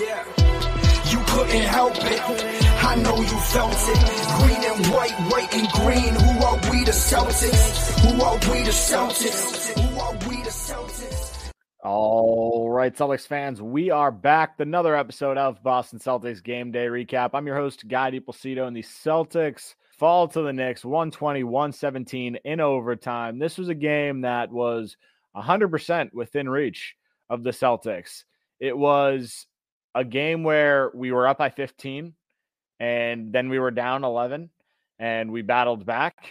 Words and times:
You 0.00 1.18
couldn't 1.26 1.60
help 1.60 1.92
it. 1.96 2.20
I 2.82 2.94
know 2.96 3.16
you 3.16 3.38
felt 3.52 3.74
it. 3.74 3.98
Green 4.38 4.64
and 4.64 4.86
white, 4.94 5.12
white 5.30 5.54
and 5.54 5.68
green. 5.72 6.14
Who 6.14 6.46
are 6.46 6.56
we 6.70 6.84
the 6.84 6.92
Celtics? 6.92 8.00
Who 8.00 8.22
are 8.22 8.36
we 8.50 8.62
the 8.62 8.70
Celtics? 8.70 9.78
Who 9.78 10.00
are 10.00 10.12
we 10.26 10.42
the 10.42 10.48
Celtics? 10.48 11.52
All 11.84 12.70
right, 12.70 12.96
Celtics 12.96 13.26
fans, 13.26 13.60
we 13.60 13.90
are 13.90 14.10
back. 14.10 14.54
Another 14.58 14.96
episode 14.96 15.36
of 15.36 15.62
Boston 15.62 15.98
Celtics 15.98 16.42
Game 16.42 16.72
Day 16.72 16.86
Recap. 16.86 17.30
I'm 17.34 17.46
your 17.46 17.56
host, 17.56 17.86
Guy 17.86 18.10
DiPlacido, 18.10 18.66
and 18.66 18.74
the 18.74 18.82
Celtics 18.82 19.74
fall 19.98 20.28
to 20.28 20.40
the 20.40 20.54
Knicks 20.54 20.82
120 20.82 21.44
117 21.44 22.38
in 22.42 22.60
overtime. 22.60 23.38
This 23.38 23.58
was 23.58 23.68
a 23.68 23.74
game 23.74 24.22
that 24.22 24.50
was 24.50 24.96
100% 25.36 26.14
within 26.14 26.48
reach 26.48 26.96
of 27.28 27.42
the 27.42 27.50
Celtics. 27.50 28.24
It 28.60 28.76
was 28.76 29.46
a 29.94 30.04
game 30.04 30.42
where 30.42 30.90
we 30.94 31.12
were 31.12 31.26
up 31.26 31.38
by 31.38 31.50
15 31.50 32.14
and 32.78 33.32
then 33.32 33.48
we 33.48 33.58
were 33.58 33.70
down 33.70 34.04
11 34.04 34.50
and 34.98 35.32
we 35.32 35.42
battled 35.42 35.84
back 35.84 36.28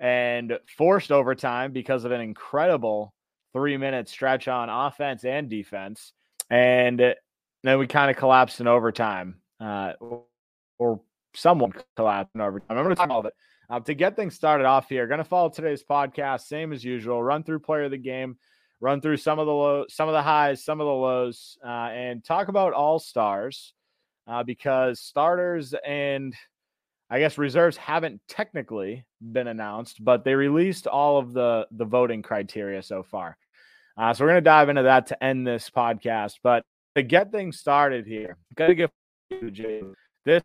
and 0.00 0.58
forced 0.76 1.12
overtime 1.12 1.72
because 1.72 2.04
of 2.04 2.12
an 2.12 2.20
incredible 2.20 3.14
three 3.52 3.76
minute 3.76 4.08
stretch 4.08 4.48
on 4.48 4.68
offense 4.68 5.24
and 5.24 5.48
defense. 5.48 6.12
And 6.50 7.14
then 7.62 7.78
we 7.78 7.86
kind 7.86 8.10
of 8.10 8.16
collapsed 8.16 8.60
in 8.60 8.66
overtime, 8.66 9.36
uh, 9.60 9.92
or 10.78 11.00
someone 11.34 11.72
collapsed 11.96 12.34
in 12.34 12.40
overtime. 12.40 12.76
I'm 12.76 12.84
going 12.84 12.90
to 12.90 12.96
talk 12.96 13.06
about 13.06 13.26
it. 13.26 13.34
Uh, 13.70 13.80
to 13.80 13.94
get 13.94 14.14
things 14.14 14.34
started 14.34 14.66
off 14.66 14.88
here, 14.90 15.06
going 15.06 15.18
to 15.18 15.24
follow 15.24 15.48
today's 15.48 15.82
podcast, 15.82 16.42
same 16.42 16.72
as 16.72 16.84
usual. 16.84 17.22
Run 17.22 17.42
through 17.42 17.60
player 17.60 17.84
of 17.84 17.90
the 17.90 17.96
game, 17.96 18.36
run 18.80 19.00
through 19.00 19.16
some 19.16 19.38
of 19.38 19.46
the 19.46 19.52
low, 19.52 19.84
some 19.88 20.08
of 20.08 20.12
the 20.12 20.22
highs, 20.22 20.64
some 20.64 20.80
of 20.80 20.86
the 20.86 20.92
lows, 20.92 21.58
uh, 21.64 21.88
and 21.92 22.24
talk 22.24 22.48
about 22.48 22.72
all 22.72 22.98
stars 22.98 23.72
uh, 24.26 24.42
because 24.42 25.00
starters 25.00 25.74
and 25.86 26.34
I 27.10 27.18
guess 27.18 27.38
reserves 27.38 27.76
haven't 27.76 28.20
technically 28.28 29.04
been 29.20 29.46
announced, 29.46 30.02
but 30.02 30.24
they 30.24 30.34
released 30.34 30.86
all 30.86 31.18
of 31.18 31.32
the 31.32 31.66
the 31.70 31.84
voting 31.84 32.22
criteria 32.22 32.82
so 32.82 33.02
far. 33.02 33.36
Uh, 33.96 34.12
so 34.12 34.24
we're 34.24 34.30
going 34.30 34.42
to 34.42 34.50
dive 34.50 34.68
into 34.68 34.82
that 34.82 35.06
to 35.08 35.24
end 35.24 35.46
this 35.46 35.70
podcast. 35.70 36.34
But 36.42 36.64
to 36.96 37.02
get 37.02 37.30
things 37.30 37.58
started 37.58 38.06
here, 38.06 38.36
got 38.56 38.68
to 38.68 38.74
give 38.74 38.90
this 40.24 40.42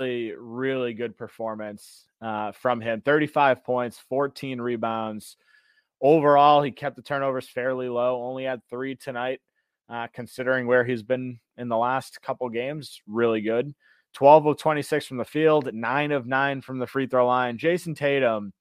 really, 0.00 0.32
really 0.32 0.94
good 0.94 1.16
performance 1.16 2.06
uh, 2.22 2.52
from 2.52 2.80
him 2.80 3.02
35 3.02 3.64
points, 3.64 3.98
14 4.08 4.60
rebounds. 4.60 5.36
Overall, 6.00 6.62
he 6.62 6.70
kept 6.70 6.96
the 6.96 7.02
turnovers 7.02 7.48
fairly 7.48 7.88
low, 7.88 8.22
only 8.22 8.44
had 8.44 8.60
three 8.68 8.96
tonight, 8.96 9.40
uh, 9.88 10.08
considering 10.12 10.66
where 10.66 10.84
he's 10.84 11.02
been 11.02 11.38
in 11.56 11.68
the 11.68 11.76
last 11.76 12.20
couple 12.22 12.48
games. 12.48 13.00
Really 13.06 13.40
good. 13.40 13.74
12 14.14 14.46
of 14.46 14.58
26 14.58 15.06
from 15.06 15.16
the 15.18 15.24
field, 15.24 15.72
nine 15.74 16.12
of 16.12 16.26
nine 16.26 16.60
from 16.60 16.78
the 16.78 16.86
free 16.86 17.06
throw 17.06 17.26
line. 17.26 17.58
Jayson 17.58 17.94
Tatum 17.94 18.52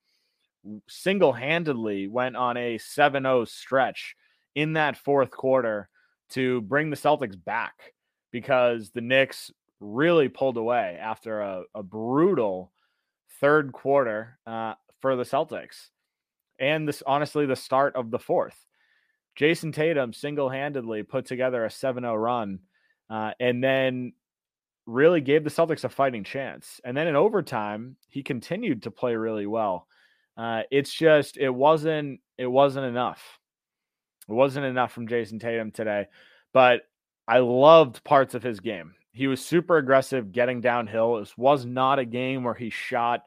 single 0.90 1.34
handedly 1.34 2.08
went 2.08 2.36
on 2.36 2.58
a 2.58 2.78
7 2.78 3.24
0 3.24 3.46
stretch 3.46 4.16
in 4.56 4.74
that 4.74 4.98
fourth 4.98 5.32
quarter 5.32 5.90
to 6.30 6.62
bring 6.62 6.90
the 6.90 6.96
Celtics 6.96 7.42
back 7.44 7.94
because 8.32 8.92
the 8.92 9.02
Knicks 9.02 9.52
really 9.80 10.30
pulled 10.30 10.58
away 10.58 10.98
after 11.02 11.42
a, 11.42 11.64
a 11.74 11.84
brutal 11.84 12.72
third 13.40 13.72
quarter 13.72 14.40
uh, 14.48 14.74
for 15.02 15.16
the 15.16 15.24
Celtics. 15.24 15.90
And 16.60 16.88
this, 16.88 17.04
honestly, 17.06 17.46
the 17.46 17.56
start 17.56 17.96
of 17.96 18.12
the 18.12 18.20
fourth. 18.20 18.66
Jayson 19.36 19.74
Tatum 19.74 20.14
single 20.14 20.50
handedly 20.50 21.04
put 21.04 21.26
together 21.26 21.66
a 21.66 21.70
7 21.70 22.04
0 22.04 22.16
run 22.16 22.60
uh, 23.10 23.32
and 23.40 23.64
then 23.64 24.14
really 24.86 25.22
gave 25.22 25.44
the 25.44 25.50
Celtics 25.50 25.84
a 25.84 25.90
fighting 25.90 26.24
chance. 26.24 26.80
And 26.84 26.96
then 26.96 27.08
in 27.08 27.16
overtime, 27.16 27.98
he 28.10 28.24
continued 28.24 28.84
to 28.84 28.92
play 28.92 29.16
really 29.16 29.46
well. 29.46 29.88
Uh, 30.38 30.62
it's 30.72 30.94
just, 30.94 31.38
it 31.38 31.50
wasn't, 31.50 32.20
it 32.38 32.48
wasn't 32.48 32.86
enough. 32.86 33.40
It 34.30 34.34
wasn't 34.34 34.66
enough 34.66 34.92
from 34.92 35.08
Jayson 35.08 35.40
Tatum 35.40 35.72
today, 35.72 36.08
but 36.54 36.82
I 37.28 37.40
loved 37.40 38.04
parts 38.04 38.36
of 38.36 38.44
his 38.44 38.60
game. 38.60 38.96
He 39.12 39.28
was 39.28 39.44
super 39.44 39.78
aggressive 39.78 40.32
getting 40.32 40.62
downhill. 40.62 41.20
This 41.20 41.38
was 41.38 41.66
not 41.66 42.00
a 42.00 42.06
game 42.06 42.44
where 42.44 42.54
he 42.54 42.70
shot 42.70 43.24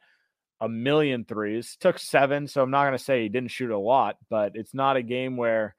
a 0.60 0.68
million 0.68 1.24
threes, 1.24 1.76
took 1.80 1.98
seven. 1.98 2.48
So 2.48 2.62
I'm 2.62 2.70
not 2.70 2.84
going 2.84 2.98
to 2.98 3.02
say 3.02 3.22
he 3.22 3.28
didn't 3.28 3.50
shoot 3.50 3.70
a 3.70 3.78
lot, 3.78 4.16
but 4.28 4.52
it's 4.54 4.74
not 4.74 4.96
a 4.96 5.02
game 5.02 5.36
where 5.36 5.74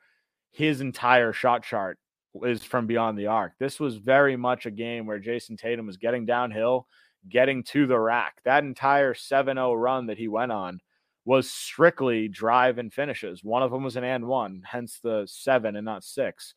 his 0.52 0.82
entire 0.82 1.34
shot 1.34 1.64
chart 1.64 2.00
is 2.44 2.64
from 2.64 2.88
beyond 2.88 3.18
the 3.18 3.28
arc. 3.28 3.54
This 3.60 3.80
was 3.80 3.98
very 3.98 4.36
much 4.36 4.66
a 4.66 4.72
game 4.72 5.06
where 5.06 5.20
Jayson 5.20 5.58
Tatum 5.58 5.88
was 5.88 5.98
getting 5.98 6.26
downhill, 6.26 6.88
getting 7.28 7.64
to 7.64 7.88
the 7.88 8.00
rack. 8.00 8.36
That 8.46 8.64
entire 8.64 9.14
7 9.14 9.58
0 9.58 9.74
run 9.74 10.08
that 10.08 10.18
he 10.18 10.28
went 10.28 10.52
on 10.52 10.80
was 11.26 11.50
strictly 11.50 12.28
drive 12.28 12.78
and 12.78 12.94
finishes. 12.94 13.44
One 13.44 13.62
of 13.64 13.72
them 13.72 13.84
was 13.84 13.96
an 13.96 14.04
and 14.04 14.28
one, 14.28 14.64
hence 14.66 15.00
the 15.04 15.28
seven 15.28 15.76
and 15.76 15.86
not 15.86 16.04
six. 16.04 16.54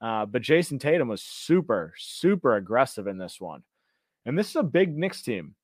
Uh, 0.00 0.26
but 0.26 0.42
Jayson 0.42 0.78
Tatum 0.78 1.08
was 1.08 1.22
super, 1.22 1.92
super 1.96 2.56
aggressive 2.56 3.06
in 3.06 3.18
this 3.18 3.40
one. 3.40 3.62
And 4.24 4.38
this 4.38 4.50
is 4.50 4.56
a 4.56 4.62
big 4.62 4.96
Knicks 4.96 5.22
team, 5.22 5.54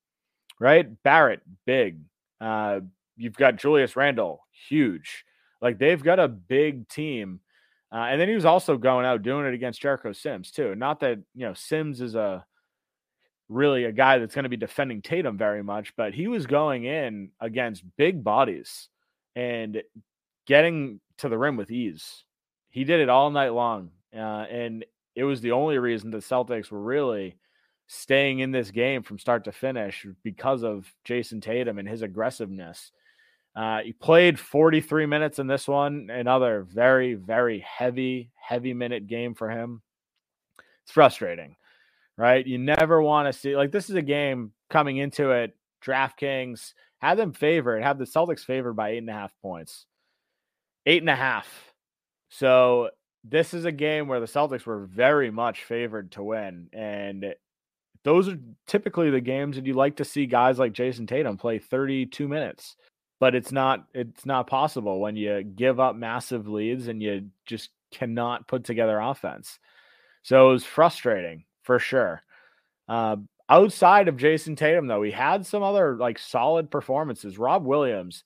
right? 0.64 1.02
Barrett, 1.02 1.42
big. 1.66 1.98
Uh, 2.40 2.80
you've 3.18 3.36
got 3.36 3.56
Julius 3.56 3.96
Randle, 3.96 4.46
huge. 4.68 5.26
Like 5.60 5.78
they've 5.78 6.02
got 6.02 6.18
a 6.18 6.26
big 6.26 6.88
team. 6.88 7.40
Uh, 7.92 8.06
and 8.08 8.18
then 8.18 8.30
he 8.30 8.34
was 8.34 8.46
also 8.46 8.78
going 8.78 9.04
out 9.04 9.22
doing 9.22 9.44
it 9.44 9.52
against 9.52 9.82
Jericho 9.82 10.12
Sims, 10.12 10.50
too. 10.50 10.74
Not 10.74 11.00
that, 11.00 11.18
you 11.34 11.46
know, 11.46 11.52
Sims 11.52 12.00
is 12.00 12.14
a 12.14 12.46
really 13.50 13.84
a 13.84 13.92
guy 13.92 14.16
that's 14.16 14.34
going 14.34 14.44
to 14.44 14.48
be 14.48 14.56
defending 14.56 15.02
Tatum 15.02 15.36
very 15.36 15.62
much, 15.62 15.94
but 15.98 16.14
he 16.14 16.28
was 16.28 16.46
going 16.46 16.84
in 16.84 17.28
against 17.40 17.84
big 17.98 18.24
bodies 18.24 18.88
and 19.36 19.82
getting 20.46 20.98
to 21.18 21.28
the 21.28 21.36
rim 21.36 21.58
with 21.58 21.70
ease. 21.70 22.24
He 22.70 22.84
did 22.84 23.00
it 23.00 23.10
all 23.10 23.30
night 23.30 23.52
long. 23.52 23.90
Uh, 24.16 24.46
and 24.50 24.82
it 25.14 25.24
was 25.24 25.42
the 25.42 25.52
only 25.52 25.76
reason 25.76 26.10
the 26.10 26.18
Celtics 26.18 26.70
were 26.70 26.82
really 26.82 27.36
staying 27.86 28.40
in 28.40 28.50
this 28.50 28.70
game 28.70 29.02
from 29.02 29.18
start 29.18 29.44
to 29.44 29.52
finish 29.52 30.06
because 30.22 30.62
of 30.62 30.92
Jayson 31.04 31.40
Tatum 31.40 31.78
and 31.78 31.88
his 31.88 32.02
aggressiveness. 32.02 32.92
Uh, 33.54 33.80
he 33.80 33.92
played 33.92 34.38
43 34.38 35.06
minutes 35.06 35.38
in 35.38 35.46
this 35.46 35.68
one, 35.68 36.08
another 36.10 36.62
very, 36.62 37.14
very 37.14 37.60
heavy, 37.60 38.30
heavy 38.34 38.74
minute 38.74 39.06
game 39.06 39.34
for 39.34 39.48
him. 39.48 39.82
It's 40.82 40.92
frustrating 40.92 41.56
right? 42.16 42.46
You 42.46 42.58
never 42.58 43.02
want 43.02 43.32
to 43.32 43.38
see 43.38 43.56
like 43.56 43.72
this 43.72 43.90
is 43.90 43.96
a 43.96 44.02
game 44.02 44.52
coming 44.70 44.96
into 44.96 45.30
it. 45.30 45.56
DraftKings 45.84 46.72
had 46.98 47.18
them 47.18 47.32
favored, 47.32 47.82
have 47.82 47.98
the 47.98 48.04
Celtics 48.04 48.40
favored 48.40 48.74
by 48.74 48.90
eight 48.90 48.98
and 48.98 49.10
a 49.10 49.14
half 49.14 49.32
points, 49.42 49.86
eight 50.86 51.02
and 51.02 51.10
a 51.10 51.16
half. 51.16 51.72
So 52.30 52.90
this 53.22 53.54
is 53.54 53.64
a 53.64 53.72
game 53.72 54.08
where 54.08 54.20
the 54.20 54.26
Celtics 54.26 54.66
were 54.66 54.86
very 54.86 55.30
much 55.30 55.64
favored 55.64 56.12
to 56.12 56.22
win, 56.22 56.68
and 56.72 57.34
those 58.04 58.28
are 58.28 58.38
typically 58.66 59.10
the 59.10 59.20
games 59.20 59.56
that 59.56 59.66
you 59.66 59.74
like 59.74 59.96
to 59.96 60.04
see 60.04 60.26
guys 60.26 60.58
like 60.58 60.72
Jayson 60.72 61.06
Tatum 61.06 61.36
play 61.36 61.58
32 61.58 62.28
minutes. 62.28 62.76
But 63.20 63.34
it's 63.34 63.52
not 63.52 63.86
it's 63.94 64.26
not 64.26 64.46
possible 64.46 65.00
when 65.00 65.16
you 65.16 65.42
give 65.42 65.80
up 65.80 65.96
massive 65.96 66.46
leads 66.46 66.88
and 66.88 67.02
you 67.02 67.30
just 67.46 67.70
cannot 67.90 68.46
put 68.46 68.64
together 68.64 69.00
offense. 69.00 69.58
So 70.22 70.50
it 70.50 70.52
was 70.52 70.64
frustrating 70.64 71.44
for 71.62 71.78
sure. 71.78 72.22
Uh, 72.88 73.16
outside 73.48 74.08
of 74.08 74.16
Jayson 74.16 74.56
Tatum, 74.56 74.86
though, 74.86 75.02
he 75.02 75.10
had 75.10 75.46
some 75.46 75.62
other 75.62 75.96
like 75.96 76.18
solid 76.18 76.70
performances. 76.70 77.38
Rob 77.38 77.64
Williams, 77.64 78.24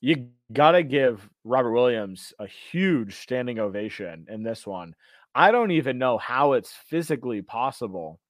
you 0.00 0.28
gotta 0.52 0.82
give 0.82 1.28
Robert 1.44 1.72
Williams 1.72 2.32
a 2.38 2.46
huge 2.46 3.16
standing 3.16 3.58
ovation 3.58 4.26
in 4.30 4.42
this 4.42 4.66
one. 4.66 4.94
I 5.34 5.50
don't 5.50 5.72
even 5.72 5.98
know 5.98 6.16
how 6.16 6.52
it's 6.52 6.72
physically 6.72 7.42
possible, 7.42 8.20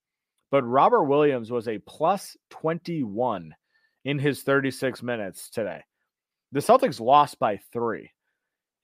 but 0.55 0.63
Robert 0.63 1.03
Williams 1.03 1.51
was 1.51 1.67
a 1.67 1.81
plus 1.81 2.37
21 2.51 3.57
in 4.05 4.21
his 4.21 4.45
36 4.45 5.03
minutes 5.03 5.51
today. 5.51 5.83
The 6.53 6.61
Celtics 6.61 7.01
lost 7.01 7.41
by 7.41 7.59
three, 7.73 8.13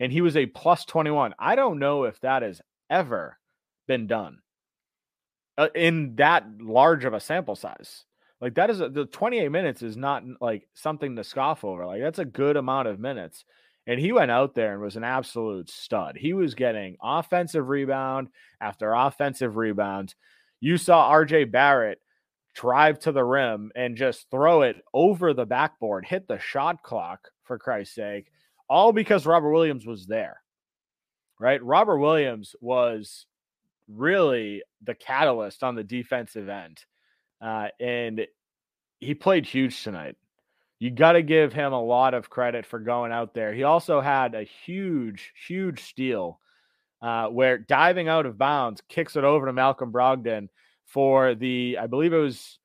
and 0.00 0.10
he 0.10 0.20
was 0.20 0.36
a 0.36 0.46
plus 0.46 0.84
21. 0.84 1.32
I 1.38 1.54
don't 1.54 1.78
know 1.78 2.02
if 2.02 2.18
that 2.22 2.42
has 2.42 2.60
ever 2.90 3.38
been 3.86 4.08
done 4.08 4.38
uh, 5.58 5.68
in 5.76 6.16
that 6.16 6.44
large 6.58 7.04
of 7.04 7.14
a 7.14 7.20
sample 7.20 7.54
size. 7.54 8.04
Like 8.40 8.56
that 8.56 8.70
is 8.70 8.80
a, 8.80 8.88
the 8.88 9.04
28 9.04 9.48
minutes 9.50 9.82
is 9.82 9.96
not 9.96 10.24
like 10.40 10.66
something 10.74 11.14
to 11.14 11.22
scoff 11.22 11.62
over. 11.62 11.86
Like 11.86 12.02
that's 12.02 12.18
a 12.18 12.24
good 12.24 12.56
amount 12.56 12.88
of 12.88 12.98
minutes. 12.98 13.44
And 13.86 14.00
he 14.00 14.10
went 14.10 14.32
out 14.32 14.56
there 14.56 14.72
and 14.72 14.82
was 14.82 14.96
an 14.96 15.04
absolute 15.04 15.70
stud. 15.70 16.16
He 16.18 16.32
was 16.32 16.56
getting 16.56 16.96
offensive 17.00 17.68
rebound 17.68 18.26
after 18.60 18.92
offensive 18.92 19.56
rebound. 19.56 20.16
You 20.60 20.76
saw 20.76 21.10
RJ 21.12 21.50
Barrett 21.50 22.00
drive 22.54 22.98
to 23.00 23.12
the 23.12 23.24
rim 23.24 23.72
and 23.74 23.96
just 23.96 24.30
throw 24.30 24.62
it 24.62 24.76
over 24.92 25.32
the 25.32 25.46
backboard, 25.46 26.04
hit 26.04 26.28
the 26.28 26.38
shot 26.38 26.82
clock 26.82 27.28
for 27.44 27.58
Christ's 27.58 27.94
sake, 27.94 28.30
all 28.68 28.92
because 28.92 29.26
Robert 29.26 29.52
Williams 29.52 29.86
was 29.86 30.06
there. 30.06 30.40
Right? 31.38 31.62
Robert 31.64 31.98
Williams 31.98 32.54
was 32.60 33.26
really 33.88 34.62
the 34.82 34.94
catalyst 34.94 35.62
on 35.62 35.74
the 35.74 35.84
defensive 35.84 36.48
end. 36.48 36.84
Uh, 37.40 37.68
and 37.80 38.26
he 39.00 39.14
played 39.14 39.46
huge 39.46 39.82
tonight. 39.82 40.16
You 40.78 40.90
got 40.90 41.12
to 41.12 41.22
give 41.22 41.52
him 41.52 41.72
a 41.72 41.82
lot 41.82 42.14
of 42.14 42.30
credit 42.30 42.66
for 42.66 42.78
going 42.78 43.12
out 43.12 43.34
there. 43.34 43.52
He 43.52 43.64
also 43.64 44.00
had 44.00 44.34
a 44.34 44.42
huge, 44.42 45.32
huge 45.46 45.82
steal 45.82 46.40
uh, 47.02 47.28
where 47.28 47.58
diving 47.58 48.08
out 48.08 48.26
of 48.26 48.38
bounds 48.38 48.82
kicks 48.88 49.16
it 49.16 49.24
over 49.24 49.46
to 49.46 49.52
Malcolm 49.52 49.92
Brogdon 49.92 50.48
for 50.86 51.34
the, 51.34 51.78
I 51.80 51.86
believe 51.86 52.12
it 52.12 52.18
was, 52.18 52.58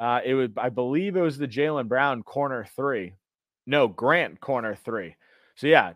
uh, 0.00 0.20
it 0.24 0.34
was, 0.34 0.50
I 0.56 0.70
believe 0.70 1.16
it 1.16 1.20
was 1.20 1.38
the 1.38 1.48
Jaylen 1.48 1.88
Brown 1.88 2.22
corner 2.22 2.66
three. 2.76 3.14
No, 3.66 3.88
Grant 3.88 4.40
corner 4.40 4.74
three. 4.74 5.16
So 5.54 5.66
yeah, 5.66 5.92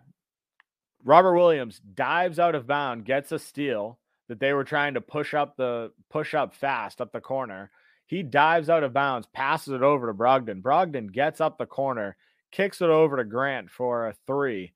Robert 1.05 1.35
Williams 1.35 1.81
dives 1.95 2.39
out 2.39 2.55
of 2.55 2.67
bound, 2.67 3.05
gets 3.05 3.33
a 3.33 3.39
steal 3.39 3.99
that 4.29 4.41
they 4.41 4.53
were 4.53 4.65
trying 4.65 4.95
to 4.95 5.01
push 5.01 5.35
up 5.35 5.57
the 5.57 5.91
push 6.11 6.35
up 6.35 6.55
fast 6.55 7.01
up 7.01 7.13
the 7.13 7.21
corner. 7.21 7.71
He 8.07 8.23
dives 8.23 8.71
out 8.71 8.85
of 8.85 8.93
bounds, 8.93 9.27
passes 9.33 9.75
it 9.75 9.83
over 9.83 10.07
to 10.07 10.15
Brogdon. 10.15 10.63
Brogdon 10.63 11.13
gets 11.13 11.41
up 11.41 11.59
the 11.59 11.67
corner, 11.67 12.17
kicks 12.51 12.81
it 12.81 12.89
over 12.89 13.17
to 13.17 13.25
Grant 13.25 13.71
for 13.71 14.09
a 14.09 14.15
three. 14.27 14.73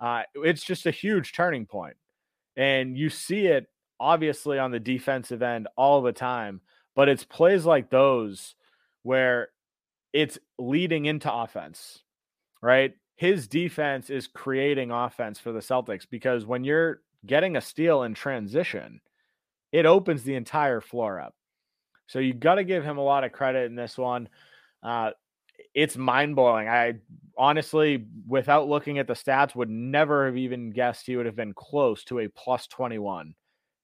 Uh, 0.00 0.22
it's 0.34 0.64
just 0.64 0.86
a 0.86 0.90
huge 0.90 1.32
turning 1.32 1.64
point. 1.66 1.96
And 2.56 2.96
you 2.96 3.10
see 3.10 3.46
it 3.46 3.66
obviously 3.98 4.58
on 4.58 4.70
the 4.70 4.80
defensive 4.80 5.42
end 5.42 5.68
all 5.76 6.02
the 6.02 6.12
time, 6.12 6.60
but 6.94 7.08
it's 7.08 7.24
plays 7.24 7.64
like 7.64 7.90
those 7.90 8.54
where 9.02 9.48
it's 10.12 10.38
leading 10.58 11.06
into 11.06 11.32
offense, 11.32 12.02
right? 12.62 12.94
His 13.16 13.48
defense 13.48 14.10
is 14.10 14.26
creating 14.26 14.90
offense 14.90 15.38
for 15.38 15.52
the 15.52 15.60
Celtics 15.60 16.06
because 16.08 16.46
when 16.46 16.64
you're 16.64 17.00
getting 17.26 17.56
a 17.56 17.60
steal 17.60 18.02
in 18.02 18.14
transition, 18.14 19.00
it 19.72 19.86
opens 19.86 20.22
the 20.22 20.34
entire 20.34 20.80
floor 20.80 21.20
up. 21.20 21.34
So 22.06 22.18
you 22.18 22.34
got 22.34 22.56
to 22.56 22.64
give 22.64 22.84
him 22.84 22.98
a 22.98 23.04
lot 23.04 23.24
of 23.24 23.32
credit 23.32 23.66
in 23.66 23.74
this 23.74 23.96
one. 23.96 24.28
Uh, 24.82 25.10
it's 25.74 25.96
mind 25.96 26.36
blowing. 26.36 26.68
I 26.68 26.94
honestly, 27.36 28.06
without 28.26 28.68
looking 28.68 28.98
at 28.98 29.06
the 29.06 29.14
stats, 29.14 29.54
would 29.54 29.70
never 29.70 30.26
have 30.26 30.36
even 30.36 30.70
guessed 30.70 31.06
he 31.06 31.16
would 31.16 31.26
have 31.26 31.36
been 31.36 31.54
close 31.54 32.04
to 32.04 32.20
a 32.20 32.28
plus 32.28 32.66
21. 32.66 33.34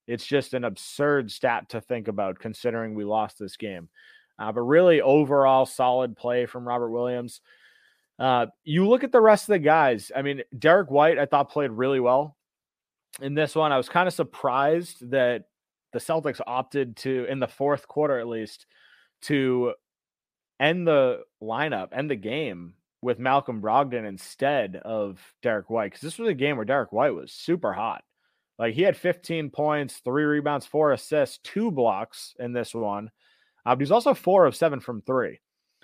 It's 0.07 0.25
just 0.25 0.53
an 0.53 0.63
absurd 0.63 1.31
stat 1.31 1.69
to 1.69 1.81
think 1.81 2.07
about 2.07 2.39
considering 2.39 2.95
we 2.95 3.03
lost 3.03 3.37
this 3.39 3.57
game. 3.57 3.89
Uh, 4.39 4.51
but 4.51 4.61
really, 4.61 5.01
overall, 5.01 5.65
solid 5.65 6.17
play 6.17 6.45
from 6.45 6.67
Robert 6.67 6.89
Williams. 6.89 7.41
Uh, 8.17 8.47
you 8.63 8.87
look 8.87 9.03
at 9.03 9.11
the 9.11 9.21
rest 9.21 9.43
of 9.43 9.53
the 9.53 9.59
guys. 9.59 10.11
I 10.15 10.21
mean, 10.21 10.41
Derrick 10.57 10.89
White, 10.89 11.17
I 11.17 11.25
thought 11.25 11.51
played 11.51 11.71
really 11.71 11.99
well 11.99 12.37
in 13.21 13.35
this 13.35 13.55
one. 13.55 13.71
I 13.71 13.77
was 13.77 13.89
kind 13.89 14.07
of 14.07 14.13
surprised 14.13 15.11
that 15.11 15.45
the 15.93 15.99
Celtics 15.99 16.41
opted 16.45 16.95
to, 16.97 17.25
in 17.29 17.39
the 17.39 17.47
fourth 17.47 17.87
quarter 17.87 18.19
at 18.19 18.27
least, 18.27 18.65
to 19.23 19.73
end 20.61 20.87
the 20.87 21.23
lineup, 21.41 21.89
end 21.91 22.09
the 22.09 22.15
game 22.15 22.75
with 23.01 23.19
Malcolm 23.19 23.61
Brogdon 23.61 24.07
instead 24.07 24.75
of 24.77 25.19
Derrick 25.41 25.69
White. 25.69 25.91
Because 25.91 26.01
this 26.01 26.19
was 26.19 26.29
a 26.29 26.35
game 26.35 26.55
where 26.55 26.65
Derrick 26.65 26.93
White 26.93 27.15
was 27.15 27.33
super 27.33 27.73
hot. 27.73 28.03
Like 28.59 28.75
he 28.75 28.83
had 28.83 28.95
15 28.95 29.49
points, 29.49 30.01
three 30.05 30.23
rebounds, 30.23 30.67
four 30.67 30.91
assists, 30.91 31.39
two 31.43 31.71
blocks 31.71 32.35
in 32.39 32.53
this 32.53 32.75
one. 32.75 33.09
Uh, 33.65 33.75
he's 33.75 33.91
also 33.91 34.13
four 34.13 34.45
of 34.45 34.55
seven 34.55 34.79
from 34.79 35.01
three. 35.01 35.39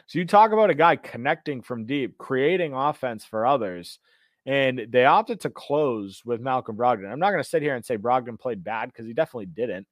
So 0.06 0.20
you 0.20 0.26
talk 0.26 0.52
about 0.52 0.70
a 0.70 0.76
guy 0.76 0.96
connecting 0.96 1.64
from 1.64 1.86
deep, 1.86 2.18
creating 2.20 2.74
offense 2.74 3.26
for 3.26 3.48
others. 3.48 4.00
And 4.46 4.88
they 4.90 5.06
opted 5.06 5.42
to 5.42 5.50
close 5.50 6.22
with 6.24 6.40
Malcolm 6.40 6.78
Brogdon. 6.78 7.12
I'm 7.12 7.20
not 7.20 7.32
going 7.32 7.44
to 7.44 7.50
sit 7.50 7.64
here 7.64 7.76
and 7.76 7.84
say 7.84 7.98
Brogdon 7.98 8.40
played 8.40 8.64
bad 8.64 8.86
because 8.90 9.06
he 9.06 9.14
definitely 9.14 9.48
didn't. 9.48 9.88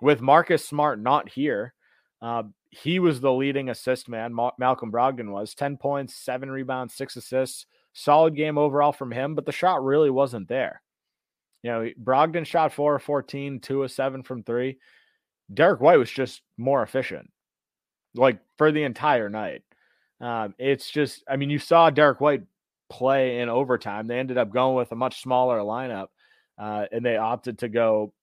With 0.00 0.20
Marcus 0.20 0.66
Smart 0.66 1.00
not 1.00 1.28
here, 1.28 1.74
uh, 2.20 2.44
he 2.72 2.98
was 2.98 3.20
the 3.20 3.32
leading 3.32 3.68
assist 3.68 4.08
man. 4.08 4.32
Ma- 4.32 4.52
Malcolm 4.58 4.90
Brogdon 4.90 5.30
was 5.30 5.54
10 5.54 5.76
points, 5.76 6.16
seven 6.16 6.50
rebounds, 6.50 6.94
six 6.94 7.16
assists. 7.16 7.66
Solid 7.92 8.34
game 8.34 8.56
overall 8.56 8.92
from 8.92 9.12
him, 9.12 9.34
but 9.34 9.44
the 9.44 9.52
shot 9.52 9.84
really 9.84 10.08
wasn't 10.08 10.48
there. 10.48 10.80
You 11.62 11.70
know, 11.70 11.90
Brogdon 12.02 12.46
shot 12.46 12.72
four 12.72 12.96
of 12.96 13.02
14, 13.02 13.60
two 13.60 13.82
of 13.82 13.92
seven 13.92 14.22
from 14.22 14.42
three. 14.42 14.78
Derrick 15.52 15.82
White 15.82 15.98
was 15.98 16.10
just 16.10 16.40
more 16.56 16.82
efficient, 16.82 17.30
like 18.14 18.40
for 18.56 18.72
the 18.72 18.84
entire 18.84 19.28
night. 19.28 19.62
Um, 20.22 20.54
it's 20.58 20.90
just, 20.90 21.22
I 21.28 21.36
mean, 21.36 21.50
you 21.50 21.58
saw 21.58 21.90
Derrick 21.90 22.22
White 22.22 22.44
play 22.88 23.40
in 23.40 23.50
overtime. 23.50 24.06
They 24.06 24.18
ended 24.18 24.38
up 24.38 24.50
going 24.50 24.76
with 24.76 24.90
a 24.92 24.96
much 24.96 25.20
smaller 25.20 25.58
lineup, 25.58 26.06
uh, 26.58 26.86
and 26.90 27.04
they 27.04 27.18
opted 27.18 27.58
to 27.58 27.68
go 27.68 28.14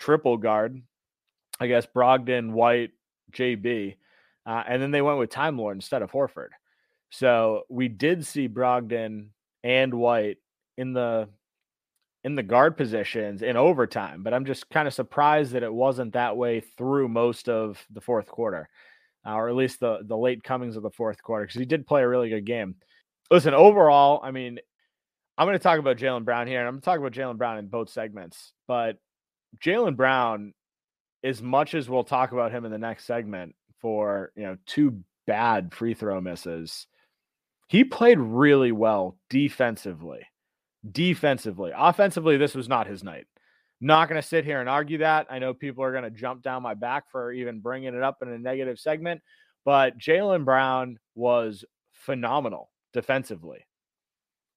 triple 0.00 0.36
guard. 0.36 0.82
I 1.60 1.68
guess 1.68 1.86
Brogdon, 1.86 2.50
White, 2.50 2.90
JB, 3.32 3.96
uh, 4.46 4.62
and 4.66 4.82
then 4.82 4.90
they 4.90 5.02
went 5.02 5.18
with 5.18 5.30
Time 5.30 5.58
Lord 5.58 5.76
instead 5.76 6.02
of 6.02 6.12
Horford. 6.12 6.50
So 7.10 7.62
we 7.68 7.88
did 7.88 8.26
see 8.26 8.48
Brogdon 8.48 9.28
and 9.64 9.94
White 9.94 10.38
in 10.76 10.92
the 10.92 11.28
in 12.22 12.34
the 12.34 12.42
guard 12.42 12.76
positions 12.76 13.42
in 13.42 13.56
overtime, 13.56 14.22
but 14.22 14.34
I'm 14.34 14.44
just 14.44 14.68
kind 14.68 14.86
of 14.86 14.92
surprised 14.92 15.52
that 15.52 15.62
it 15.62 15.72
wasn't 15.72 16.12
that 16.12 16.36
way 16.36 16.60
through 16.60 17.08
most 17.08 17.48
of 17.48 17.82
the 17.90 18.00
fourth 18.00 18.26
quarter, 18.26 18.68
uh, 19.26 19.32
or 19.32 19.48
at 19.48 19.56
least 19.56 19.80
the 19.80 20.00
the 20.04 20.16
late 20.16 20.44
comings 20.44 20.76
of 20.76 20.82
the 20.82 20.90
fourth 20.90 21.22
quarter, 21.22 21.44
because 21.44 21.58
he 21.58 21.64
did 21.64 21.86
play 21.86 22.02
a 22.02 22.08
really 22.08 22.28
good 22.28 22.44
game. 22.44 22.76
Listen, 23.30 23.54
overall, 23.54 24.20
I 24.22 24.32
mean, 24.32 24.58
I'm 25.38 25.46
going 25.46 25.56
to 25.56 25.62
talk 25.62 25.78
about 25.78 25.96
Jaylen 25.96 26.24
Brown 26.24 26.46
here, 26.46 26.58
and 26.58 26.68
I'm 26.68 26.74
going 26.74 26.82
to 26.82 26.84
talk 26.84 26.98
about 26.98 27.12
Jaylen 27.12 27.38
Brown 27.38 27.58
in 27.58 27.68
both 27.68 27.88
segments, 27.88 28.52
but 28.68 28.98
Jaylen 29.64 29.96
Brown 29.96 30.52
as 31.22 31.42
much 31.42 31.74
as 31.74 31.88
we'll 31.88 32.04
talk 32.04 32.32
about 32.32 32.52
him 32.52 32.64
in 32.64 32.70
the 32.70 32.78
next 32.78 33.06
segment 33.06 33.54
for 33.80 34.32
you 34.36 34.42
know 34.42 34.56
two 34.66 35.02
bad 35.26 35.74
free 35.74 35.94
throw 35.94 36.20
misses, 36.20 36.86
he 37.68 37.84
played 37.84 38.18
really 38.18 38.72
well 38.72 39.16
defensively. 39.28 40.20
Defensively, 40.90 41.72
offensively, 41.76 42.36
this 42.36 42.54
was 42.54 42.68
not 42.68 42.86
his 42.86 43.04
night. 43.04 43.26
Not 43.82 44.08
going 44.08 44.20
to 44.20 44.26
sit 44.26 44.44
here 44.44 44.60
and 44.60 44.68
argue 44.68 44.98
that. 44.98 45.26
I 45.30 45.38
know 45.38 45.54
people 45.54 45.84
are 45.84 45.92
going 45.92 46.04
to 46.04 46.10
jump 46.10 46.42
down 46.42 46.62
my 46.62 46.74
back 46.74 47.10
for 47.10 47.32
even 47.32 47.60
bringing 47.60 47.94
it 47.94 48.02
up 48.02 48.18
in 48.22 48.28
a 48.28 48.38
negative 48.38 48.78
segment, 48.78 49.22
but 49.64 49.98
Jaylen 49.98 50.44
Brown 50.44 50.98
was 51.14 51.64
phenomenal 51.92 52.70
defensively. 52.92 53.66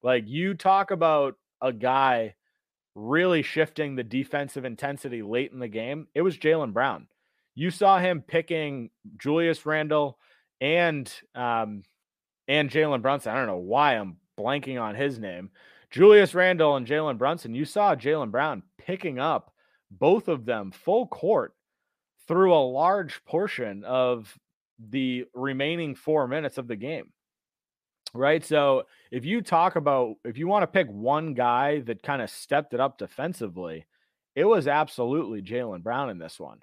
Like 0.01 0.27
you 0.27 0.53
talk 0.53 0.91
about 0.91 1.35
a 1.61 1.71
guy 1.71 2.35
really 2.95 3.41
shifting 3.41 3.95
the 3.95 4.03
defensive 4.03 4.65
intensity 4.65 5.21
late 5.21 5.51
in 5.51 5.59
the 5.59 5.67
game, 5.67 6.07
it 6.13 6.21
was 6.21 6.37
Jaylen 6.37 6.73
Brown. 6.73 7.07
You 7.55 7.71
saw 7.71 7.99
him 7.99 8.21
picking 8.21 8.89
Julius 9.17 9.65
Randle 9.65 10.17
and 10.59 11.11
um, 11.35 11.83
and 12.47 12.69
Jalen 12.69 13.01
Brunson. 13.01 13.31
I 13.31 13.37
don't 13.37 13.47
know 13.47 13.57
why 13.57 13.93
I'm 13.93 14.17
blanking 14.39 14.81
on 14.81 14.95
his 14.95 15.19
name. 15.19 15.51
Julius 15.91 16.33
Randle 16.33 16.75
and 16.75 16.87
Jalen 16.87 17.17
Brunson. 17.17 17.53
You 17.53 17.65
saw 17.65 17.95
Jaylen 17.95 18.31
Brown 18.31 18.63
picking 18.79 19.19
up 19.19 19.53
both 19.91 20.27
of 20.27 20.45
them 20.45 20.71
full 20.71 21.05
court 21.07 21.53
through 22.27 22.53
a 22.53 22.69
large 22.71 23.23
portion 23.25 23.83
of 23.83 24.35
the 24.79 25.25
remaining 25.35 25.93
four 25.93 26.27
minutes 26.27 26.57
of 26.57 26.67
the 26.67 26.75
game 26.75 27.11
right? 28.13 28.43
So 28.45 28.83
if 29.11 29.25
you 29.25 29.41
talk 29.41 29.75
about 29.75 30.15
if 30.23 30.37
you 30.37 30.47
want 30.47 30.63
to 30.63 30.67
pick 30.67 30.87
one 30.89 31.33
guy 31.33 31.81
that 31.81 32.03
kind 32.03 32.21
of 32.21 32.29
stepped 32.29 32.73
it 32.73 32.79
up 32.79 32.97
defensively, 32.97 33.85
it 34.35 34.45
was 34.45 34.67
absolutely 34.67 35.41
Jaylen 35.41 35.83
Brown 35.83 36.09
in 36.09 36.17
this 36.17 36.39
one, 36.39 36.59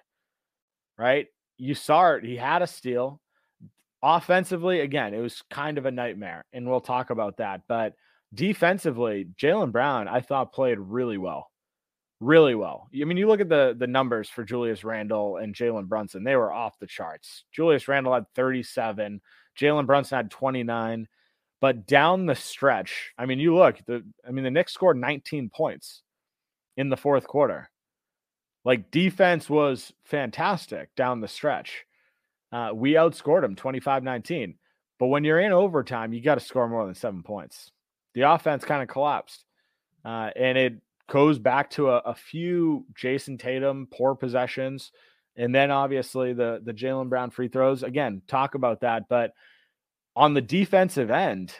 right? 0.98 1.26
You 1.58 1.74
saw 1.74 2.12
it; 2.12 2.24
he 2.24 2.36
had 2.36 2.62
a 2.62 2.66
steal. 2.66 3.20
Offensively, 4.02 4.80
again, 4.80 5.12
it 5.12 5.20
was 5.20 5.42
kind 5.50 5.76
of 5.76 5.84
a 5.84 5.90
nightmare, 5.90 6.44
and 6.52 6.68
we'll 6.68 6.80
talk 6.80 7.10
about 7.10 7.36
that. 7.36 7.62
But 7.68 7.94
defensively, 8.32 9.28
Jaylen 9.38 9.72
Brown, 9.72 10.08
I 10.08 10.20
thought 10.20 10.54
played 10.54 10.78
really 10.78 11.18
well. 11.18 11.50
Really 12.20 12.54
well. 12.54 12.88
I 12.94 13.04
mean, 13.04 13.16
you 13.16 13.26
look 13.26 13.40
at 13.40 13.48
the 13.48 13.74
the 13.78 13.86
numbers 13.86 14.28
for 14.28 14.44
Julius 14.44 14.84
Randle 14.84 15.38
and 15.38 15.54
Jalen 15.54 15.86
Brunson; 15.88 16.24
they 16.24 16.36
were 16.36 16.52
off 16.52 16.78
the 16.78 16.86
charts. 16.86 17.44
Julius 17.52 17.88
Randle 17.88 18.14
had 18.14 18.26
37, 18.34 19.20
Jalen 19.58 19.86
Brunson 19.86 20.16
had 20.16 20.30
29. 20.30 21.08
But 21.60 21.86
down 21.86 22.26
the 22.26 22.34
stretch, 22.34 23.12
I 23.18 23.26
mean, 23.26 23.38
you 23.38 23.54
look, 23.54 23.78
the 23.86 24.04
I 24.26 24.30
mean, 24.30 24.44
the 24.44 24.50
Knicks 24.50 24.72
scored 24.72 24.96
19 24.96 25.50
points 25.50 26.02
in 26.76 26.88
the 26.88 26.96
fourth 26.96 27.26
quarter. 27.26 27.70
Like 28.64 28.90
defense 28.90 29.48
was 29.48 29.92
fantastic 30.04 30.94
down 30.94 31.20
the 31.20 31.28
stretch. 31.28 31.84
Uh, 32.52 32.70
we 32.74 32.92
outscored 32.92 33.42
them 33.42 33.56
25 33.56 34.02
19. 34.02 34.54
But 34.98 35.06
when 35.06 35.24
you're 35.24 35.40
in 35.40 35.52
overtime, 35.52 36.12
you 36.12 36.20
got 36.20 36.34
to 36.34 36.44
score 36.44 36.68
more 36.68 36.84
than 36.84 36.94
seven 36.94 37.22
points. 37.22 37.70
The 38.14 38.22
offense 38.22 38.64
kind 38.64 38.82
of 38.82 38.88
collapsed. 38.88 39.44
Uh, 40.04 40.30
and 40.36 40.58
it 40.58 40.74
goes 41.08 41.38
back 41.38 41.70
to 41.70 41.90
a, 41.90 41.98
a, 41.98 42.14
few 42.14 42.86
Jayson 42.94 43.38
Tatum 43.38 43.88
poor 43.90 44.14
possessions. 44.14 44.92
And 45.36 45.54
then 45.54 45.70
obviously 45.70 46.32
the, 46.32 46.60
the 46.62 46.72
Jaylen 46.72 47.08
Brown 47.08 47.30
free 47.30 47.48
throws. 47.48 47.82
Again, 47.82 48.22
talk 48.26 48.54
about 48.54 48.80
that. 48.80 49.08
But 49.08 49.32
on 50.16 50.34
the 50.34 50.40
defensive 50.40 51.10
end, 51.10 51.54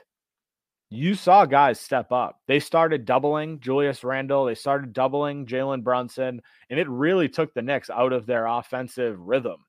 you 0.91 1.15
saw 1.15 1.47
guys 1.47 1.79
step 1.79 2.11
up. 2.11 2.41
They 2.49 2.59
started 2.59 3.05
doubling 3.05 3.61
Julius 3.61 4.03
Randle, 4.03 4.45
they 4.45 4.55
started 4.55 4.93
doubling 4.93 5.47
Jalen 5.47 5.85
Brunson, 5.85 6.41
and 6.69 6.81
it 6.81 6.89
really 6.89 7.29
took 7.29 7.55
the 7.55 7.63
Knicks 7.63 7.91
out 7.91 8.13
of 8.13 8.27
their 8.27 8.47
offensive 8.47 9.19
rhythm. 9.21 9.65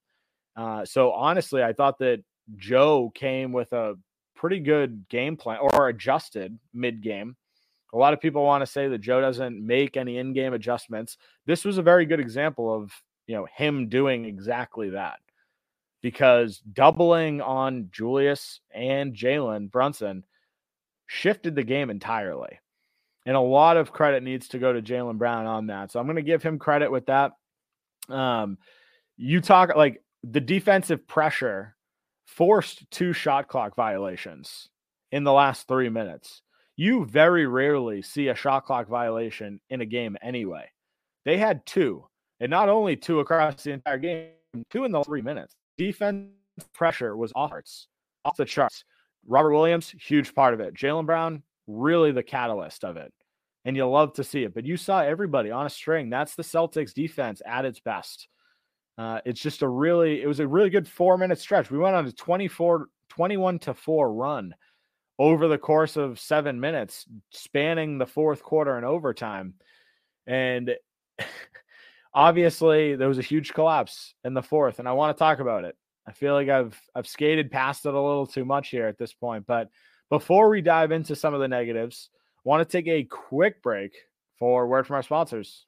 Uh, 0.55 0.83
so 0.83 1.11
honestly, 1.11 1.63
I 1.63 1.73
thought 1.73 1.99
that 1.99 2.23
Joe 2.57 3.11
came 3.13 3.51
with 3.51 3.71
a 3.71 3.95
pretty 4.35 4.59
good 4.59 5.07
game 5.09 5.37
plan 5.37 5.59
or 5.61 5.87
adjusted 5.87 6.57
mid 6.73 7.01
game. 7.01 7.35
A 7.93 7.97
lot 7.97 8.13
of 8.13 8.21
people 8.21 8.43
want 8.43 8.61
to 8.63 8.71
say 8.71 8.87
that 8.87 8.99
Joe 8.99 9.21
doesn't 9.21 9.65
make 9.65 9.97
any 9.97 10.17
in 10.17 10.33
game 10.33 10.53
adjustments. 10.53 11.17
This 11.45 11.63
was 11.63 11.77
a 11.77 11.83
very 11.83 12.05
good 12.05 12.19
example 12.19 12.73
of 12.73 12.91
you 13.27 13.35
know 13.35 13.47
him 13.55 13.89
doing 13.89 14.25
exactly 14.25 14.89
that 14.89 15.19
because 16.01 16.59
doubling 16.59 17.41
on 17.41 17.89
Julius 17.91 18.59
and 18.73 19.15
Jalen 19.15 19.71
Brunson 19.71 20.23
shifted 21.07 21.55
the 21.55 21.63
game 21.63 21.89
entirely. 21.89 22.59
And 23.25 23.35
a 23.35 23.41
lot 23.41 23.77
of 23.77 23.91
credit 23.91 24.23
needs 24.23 24.47
to 24.49 24.59
go 24.59 24.73
to 24.73 24.81
Jaylen 24.81 25.17
Brown 25.17 25.45
on 25.45 25.67
that. 25.67 25.91
So 25.91 25.99
I'm 25.99 26.07
going 26.07 26.15
to 26.15 26.23
give 26.23 26.41
him 26.41 26.57
credit 26.57 26.91
with 26.91 27.05
that. 27.05 27.33
Um, 28.09 28.57
you 29.17 29.41
talk 29.41 29.75
like 29.75 30.01
the 30.23 30.41
defensive 30.41 31.07
pressure 31.07 31.75
forced 32.25 32.89
two 32.89 33.13
shot 33.13 33.47
clock 33.47 33.75
violations 33.75 34.69
in 35.11 35.23
the 35.23 35.33
last 35.33 35.67
three 35.67 35.89
minutes. 35.89 36.41
You 36.77 37.05
very 37.05 37.45
rarely 37.45 38.01
see 38.01 38.29
a 38.29 38.35
shot 38.35 38.65
clock 38.65 38.87
violation 38.87 39.59
in 39.69 39.81
a 39.81 39.85
game 39.85 40.17
anyway. 40.21 40.71
They 41.25 41.37
had 41.37 41.65
two, 41.65 42.07
and 42.39 42.49
not 42.49 42.69
only 42.69 42.95
two 42.95 43.19
across 43.19 43.63
the 43.63 43.71
entire 43.71 43.99
game, 43.99 44.29
two 44.71 44.85
in 44.85 44.91
the 44.91 45.03
three 45.03 45.21
minutes. 45.21 45.55
Defense 45.77 46.29
pressure 46.73 47.15
was 47.15 47.31
off, 47.35 47.53
off 48.25 48.37
the 48.37 48.45
charts. 48.45 48.83
Robert 49.27 49.51
Williams, 49.51 49.93
huge 49.99 50.33
part 50.33 50.53
of 50.53 50.59
it. 50.59 50.73
Jaylen 50.73 51.05
Brown, 51.05 51.43
really 51.67 52.11
the 52.11 52.23
catalyst 52.23 52.83
of 52.83 52.97
it. 52.97 53.13
And 53.65 53.75
you 53.75 53.87
love 53.87 54.13
to 54.13 54.23
see 54.23 54.43
it. 54.43 54.53
But 54.53 54.65
you 54.65 54.77
saw 54.77 55.01
everybody 55.01 55.51
on 55.51 55.65
a 55.65 55.69
string. 55.69 56.09
That's 56.09 56.35
the 56.35 56.43
Celtics 56.43 56.93
defense 56.93 57.41
at 57.45 57.65
its 57.65 57.79
best. 57.79 58.27
Uh, 58.97 59.19
it's 59.25 59.41
just 59.41 59.61
a 59.61 59.67
really, 59.67 60.21
it 60.21 60.27
was 60.27 60.39
a 60.39 60.47
really 60.47 60.69
good 60.69 60.87
four 60.87 61.17
minute 61.17 61.39
stretch. 61.39 61.69
We 61.69 61.77
went 61.77 61.95
on 61.95 62.05
a 62.05 62.11
24, 62.11 62.87
21 63.09 63.59
to 63.59 63.73
four 63.73 64.13
run 64.13 64.55
over 65.19 65.47
the 65.47 65.57
course 65.57 65.97
of 65.97 66.19
seven 66.19 66.59
minutes, 66.59 67.05
spanning 67.29 67.97
the 67.97 68.07
fourth 68.07 68.41
quarter 68.41 68.75
and 68.77 68.85
overtime. 68.85 69.53
And 70.25 70.75
obviously, 72.13 72.95
there 72.95 73.07
was 73.07 73.19
a 73.19 73.23
huge 73.23 73.53
collapse 73.53 74.13
in 74.23 74.33
the 74.33 74.43
fourth, 74.43 74.79
and 74.79 74.87
I 74.87 74.93
want 74.93 75.15
to 75.15 75.19
talk 75.19 75.39
about 75.39 75.65
it. 75.65 75.75
I 76.07 76.11
feel 76.11 76.33
like 76.33 76.49
I've 76.49 76.79
I've 76.95 77.07
skated 77.07 77.51
past 77.51 77.85
it 77.85 77.93
a 77.93 78.01
little 78.01 78.27
too 78.27 78.45
much 78.45 78.69
here 78.69 78.87
at 78.87 78.97
this 78.97 79.13
point. 79.13 79.45
But 79.45 79.69
before 80.09 80.49
we 80.49 80.61
dive 80.61 80.91
into 80.91 81.15
some 81.15 81.33
of 81.33 81.39
the 81.39 81.47
negatives, 81.47 82.09
I 82.37 82.49
want 82.49 82.67
to 82.67 82.71
take 82.71 82.87
a 82.87 83.03
quick 83.03 83.61
break 83.61 83.93
for 84.37 84.67
word 84.67 84.87
from 84.87 84.95
our 84.95 85.03
sponsors. 85.03 85.65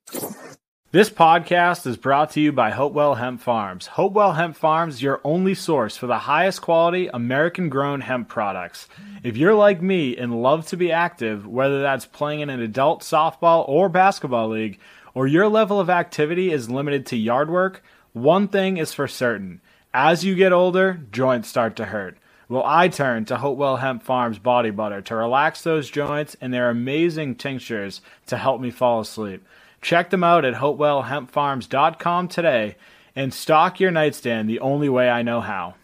This 0.93 1.09
podcast 1.09 1.88
is 1.88 1.97
brought 1.97 2.31
to 2.33 2.39
you 2.39 2.51
by 2.51 2.69
Hopewell 2.69 3.15
Hemp 3.15 3.41
Farms. 3.41 3.88
Hopewell 3.88 4.33
Hemp 4.33 4.55
Farms 4.55 5.01
your 5.01 5.21
only 5.23 5.55
source 5.55 5.97
for 5.97 6.05
the 6.05 6.19
highest 6.19 6.62
quality 6.62 7.09
American 7.12 7.69
grown 7.69 8.01
hemp 8.01 8.27
products. 8.27 8.88
If 9.23 9.35
you're 9.35 9.55
like 9.55 9.81
me 9.81 10.15
and 10.15 10.43
love 10.43 10.67
to 10.67 10.77
be 10.77 10.91
active, 10.91 11.47
whether 11.47 11.81
that's 11.81 12.05
playing 12.05 12.41
in 12.41 12.51
an 12.51 12.62
adult 12.62 13.01
softball 13.01 13.67
or 13.67 13.89
basketball 13.89 14.50
league, 14.50 14.79
or 15.13 15.27
your 15.27 15.48
level 15.48 15.79
of 15.79 15.89
activity 15.89 16.51
is 16.51 16.70
limited 16.70 17.05
to 17.08 17.17
yard 17.17 17.50
work, 17.50 17.84
one 18.13 18.48
thing 18.48 18.77
is 18.77 18.93
for 18.93 19.08
certain 19.08 19.62
as 19.93 20.25
you 20.25 20.34
get 20.34 20.51
older, 20.51 21.01
joints 21.12 21.48
start 21.48 21.75
to 21.75 21.86
hurt. 21.86 22.17
Well, 22.50 22.63
I 22.65 22.88
turn 22.88 23.25
to 23.25 23.38
Hopewell 23.38 23.77
Hemp 23.77 24.01
Farms 24.01 24.39
body 24.39 24.72
butter 24.72 25.01
to 25.03 25.15
relax 25.15 25.62
those 25.62 25.89
joints 25.89 26.36
and 26.41 26.53
their 26.53 26.70
amazing 26.70 27.36
tinctures 27.36 28.01
to 28.25 28.38
help 28.38 28.60
me 28.60 28.72
fall 28.72 29.01
asleep. 29.01 29.46
Check 29.82 30.10
them 30.10 30.24
out 30.24 30.46
at 30.46 30.55
hopewellhempfarms.com 30.55 32.27
today 32.27 32.75
and 33.15 33.34
stock 33.34 33.79
your 33.79 33.91
nightstand 33.91 34.50
the 34.50 34.60
only 34.60 34.89
way 34.89 35.10
I 35.10 35.22
know 35.22 35.41
how. 35.41 35.75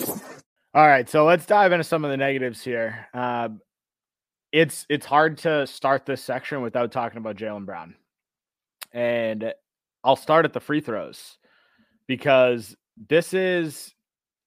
All 0.72 0.86
right, 0.86 1.08
so 1.08 1.24
let's 1.24 1.46
dive 1.46 1.72
into 1.72 1.82
some 1.82 2.04
of 2.04 2.12
the 2.12 2.16
negatives 2.16 2.62
here. 2.62 3.08
Uh, 3.12 3.48
it's 4.52 4.86
it's 4.88 5.04
hard 5.04 5.38
to 5.38 5.66
start 5.66 6.06
this 6.06 6.22
section 6.22 6.62
without 6.62 6.92
talking 6.92 7.18
about 7.18 7.36
Jaylen 7.36 7.66
Brown. 7.66 7.96
And 8.92 9.52
I'll 10.04 10.14
start 10.14 10.44
at 10.44 10.52
the 10.52 10.60
free 10.60 10.80
throws 10.80 11.38
because 12.06 12.76
this 13.08 13.34
is 13.34 13.94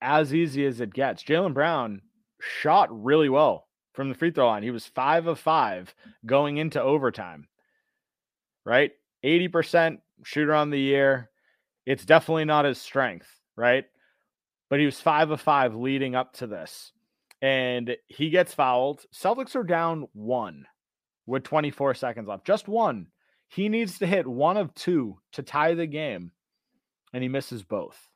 as 0.02 0.34
easy 0.34 0.66
as 0.66 0.80
it 0.80 0.94
gets. 0.94 1.24
Jaylen 1.24 1.54
Brown 1.54 2.02
shot 2.40 2.88
really 3.04 3.30
well 3.30 3.68
from 3.94 4.08
the 4.08 4.16
free 4.16 4.32
throw 4.32 4.48
line. 4.48 4.64
He 4.64 4.72
was 4.72 4.86
five 4.86 5.28
of 5.28 5.40
five 5.40 5.94
going 6.26 6.56
into 6.56 6.82
overtime. 6.82 7.48
Right? 8.66 8.92
80% 9.26 9.98
shooter 10.24 10.54
on 10.54 10.70
the 10.70 10.80
year. 10.80 11.30
It's 11.86 12.06
definitely 12.06 12.46
not 12.46 12.64
his 12.64 12.78
strength, 12.78 13.28
right? 13.58 13.86
But 14.74 14.80
he 14.80 14.88
was 14.88 15.00
five 15.00 15.30
of 15.30 15.40
five 15.40 15.76
leading 15.76 16.16
up 16.16 16.34
to 16.38 16.48
this 16.48 16.94
and 17.44 17.96
he 18.08 18.32
gets 18.32 18.56
fouled. 18.56 19.06
Celtics 19.14 19.56
are 19.56 19.64
down 19.64 20.08
one 20.14 20.66
with 21.28 21.44
24 21.44 21.94
seconds 21.94 22.28
left, 22.28 22.44
just 22.44 22.68
one. 22.68 23.06
He 23.50 23.70
needs 23.70 24.00
to 24.00 24.08
hit 24.08 24.26
one 24.26 24.58
of 24.58 24.74
two 24.74 25.20
to 25.34 25.44
tie 25.44 25.76
the 25.76 25.86
game, 25.86 26.32
and 27.14 27.22
he 27.22 27.30
misses 27.30 27.62
both. 27.62 28.10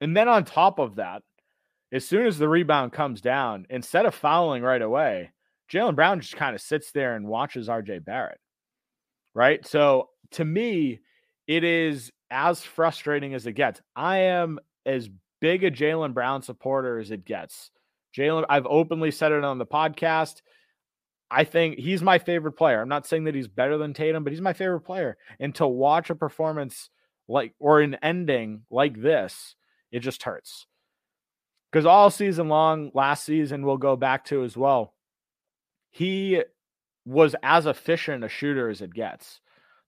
And 0.00 0.16
then 0.16 0.26
on 0.26 0.44
top 0.44 0.80
of 0.80 0.96
that, 0.96 1.22
as 1.92 2.04
soon 2.04 2.26
as 2.26 2.38
the 2.38 2.48
rebound 2.48 2.92
comes 2.92 3.20
down, 3.20 3.66
instead 3.70 4.04
of 4.04 4.16
fouling 4.16 4.64
right 4.64 4.82
away, 4.82 5.30
Jaylen 5.72 5.94
Brown 5.94 6.18
just 6.18 6.34
kind 6.34 6.56
of 6.56 6.60
sits 6.60 6.90
there 6.90 7.14
and 7.14 7.28
watches 7.28 7.68
RJ 7.68 8.04
Barrett. 8.04 8.40
Right. 9.32 9.64
So 9.64 10.08
to 10.32 10.44
me, 10.44 11.02
it 11.46 11.62
is 11.62 12.10
as 12.32 12.64
frustrating 12.64 13.32
as 13.32 13.46
it 13.46 13.52
gets. 13.52 13.80
I 13.94 14.18
am 14.22 14.58
as 14.84 15.08
big 15.40 15.64
a 15.64 15.70
Jaylen 15.70 16.14
Brown 16.14 16.42
supporter 16.42 16.98
as 16.98 17.10
it 17.10 17.24
gets. 17.24 17.70
Jaylen, 18.16 18.44
I've 18.48 18.66
openly 18.66 19.10
said 19.10 19.32
it 19.32 19.44
on 19.44 19.58
the 19.58 19.66
podcast. 19.66 20.42
I 21.30 21.44
think 21.44 21.78
he's 21.78 22.02
my 22.02 22.18
favorite 22.18 22.52
player. 22.52 22.80
I'm 22.80 22.88
not 22.88 23.06
saying 23.06 23.24
that 23.24 23.34
he's 23.34 23.48
better 23.48 23.78
than 23.78 23.92
Tatum, 23.94 24.24
but 24.24 24.32
he's 24.32 24.40
my 24.40 24.52
favorite 24.52 24.82
player. 24.82 25.16
And 25.40 25.54
to 25.56 25.66
watch 25.66 26.08
a 26.10 26.14
performance 26.14 26.88
like 27.28 27.54
or 27.58 27.80
an 27.80 27.96
ending 28.02 28.62
like 28.70 29.00
this, 29.02 29.56
it 29.90 30.00
just 30.00 30.22
hurts. 30.22 30.66
because 31.70 31.86
all 31.86 32.10
season 32.10 32.48
long, 32.48 32.90
last 32.94 33.24
season 33.24 33.64
we'll 33.64 33.76
go 33.76 33.96
back 33.96 34.24
to 34.26 34.44
as 34.44 34.56
well. 34.56 34.94
He 35.90 36.42
was 37.04 37.36
as 37.42 37.66
efficient 37.66 38.24
a 38.24 38.28
shooter 38.28 38.68
as 38.70 38.80
it 38.80 38.94
gets. 38.94 39.40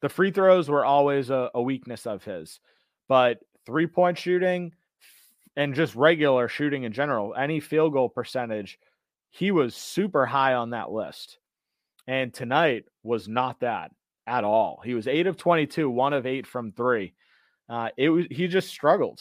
The 0.02 0.08
free 0.08 0.30
throws 0.30 0.68
were 0.68 0.84
always 0.84 1.30
a, 1.30 1.50
a 1.54 1.62
weakness 1.62 2.06
of 2.06 2.24
his, 2.24 2.60
but 3.08 3.38
three 3.66 3.86
point 3.86 4.18
shooting 4.18 4.72
and 5.58 5.74
just 5.74 5.96
regular 5.96 6.46
shooting 6.46 6.84
in 6.84 6.92
general, 6.92 7.34
any 7.34 7.58
field 7.58 7.92
goal 7.92 8.08
percentage, 8.08 8.78
he 9.30 9.50
was 9.50 9.74
super 9.74 10.24
high 10.24 10.54
on 10.54 10.70
that 10.70 10.92
list. 10.92 11.38
And 12.06 12.32
tonight 12.32 12.84
was 13.02 13.28
not 13.28 13.58
that 13.60 13.90
at 14.24 14.44
all. 14.44 14.80
He 14.84 14.94
was 14.94 15.08
eight 15.08 15.26
of 15.26 15.36
22, 15.36 15.90
one 15.90 16.12
of 16.12 16.26
eight 16.26 16.46
from 16.46 16.70
three. 16.70 17.12
Uh, 17.68 17.88
it 17.98 18.08
was 18.08 18.26
he 18.30 18.46
just 18.46 18.68
struggled. 18.68 19.20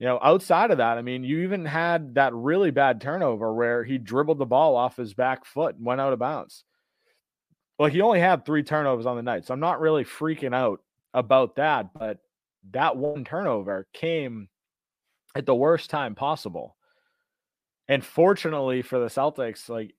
You 0.00 0.08
know, 0.08 0.18
outside 0.20 0.72
of 0.72 0.78
that, 0.78 0.98
I 0.98 1.02
mean, 1.02 1.22
you 1.22 1.44
even 1.44 1.64
had 1.64 2.16
that 2.16 2.34
really 2.34 2.72
bad 2.72 3.00
turnover 3.00 3.54
where 3.54 3.84
he 3.84 3.96
dribbled 3.96 4.38
the 4.38 4.44
ball 4.44 4.74
off 4.74 4.96
his 4.96 5.14
back 5.14 5.46
foot 5.46 5.76
and 5.76 5.86
went 5.86 6.00
out 6.00 6.12
of 6.12 6.18
bounds. 6.18 6.64
Well, 7.78 7.88
he 7.88 8.00
only 8.00 8.18
had 8.18 8.44
three 8.44 8.64
turnovers 8.64 9.06
on 9.06 9.16
the 9.16 9.22
night, 9.22 9.46
so 9.46 9.54
I'm 9.54 9.60
not 9.60 9.80
really 9.80 10.04
freaking 10.04 10.54
out 10.54 10.80
about 11.14 11.56
that. 11.56 11.94
But 11.94 12.18
that 12.72 12.96
one 12.96 13.24
turnover 13.24 13.86
came 13.92 14.48
at 15.34 15.46
the 15.46 15.54
worst 15.54 15.90
time 15.90 16.14
possible. 16.14 16.76
And 17.88 18.04
fortunately 18.04 18.82
for 18.82 18.98
the 18.98 19.06
Celtics, 19.06 19.68
like 19.68 19.94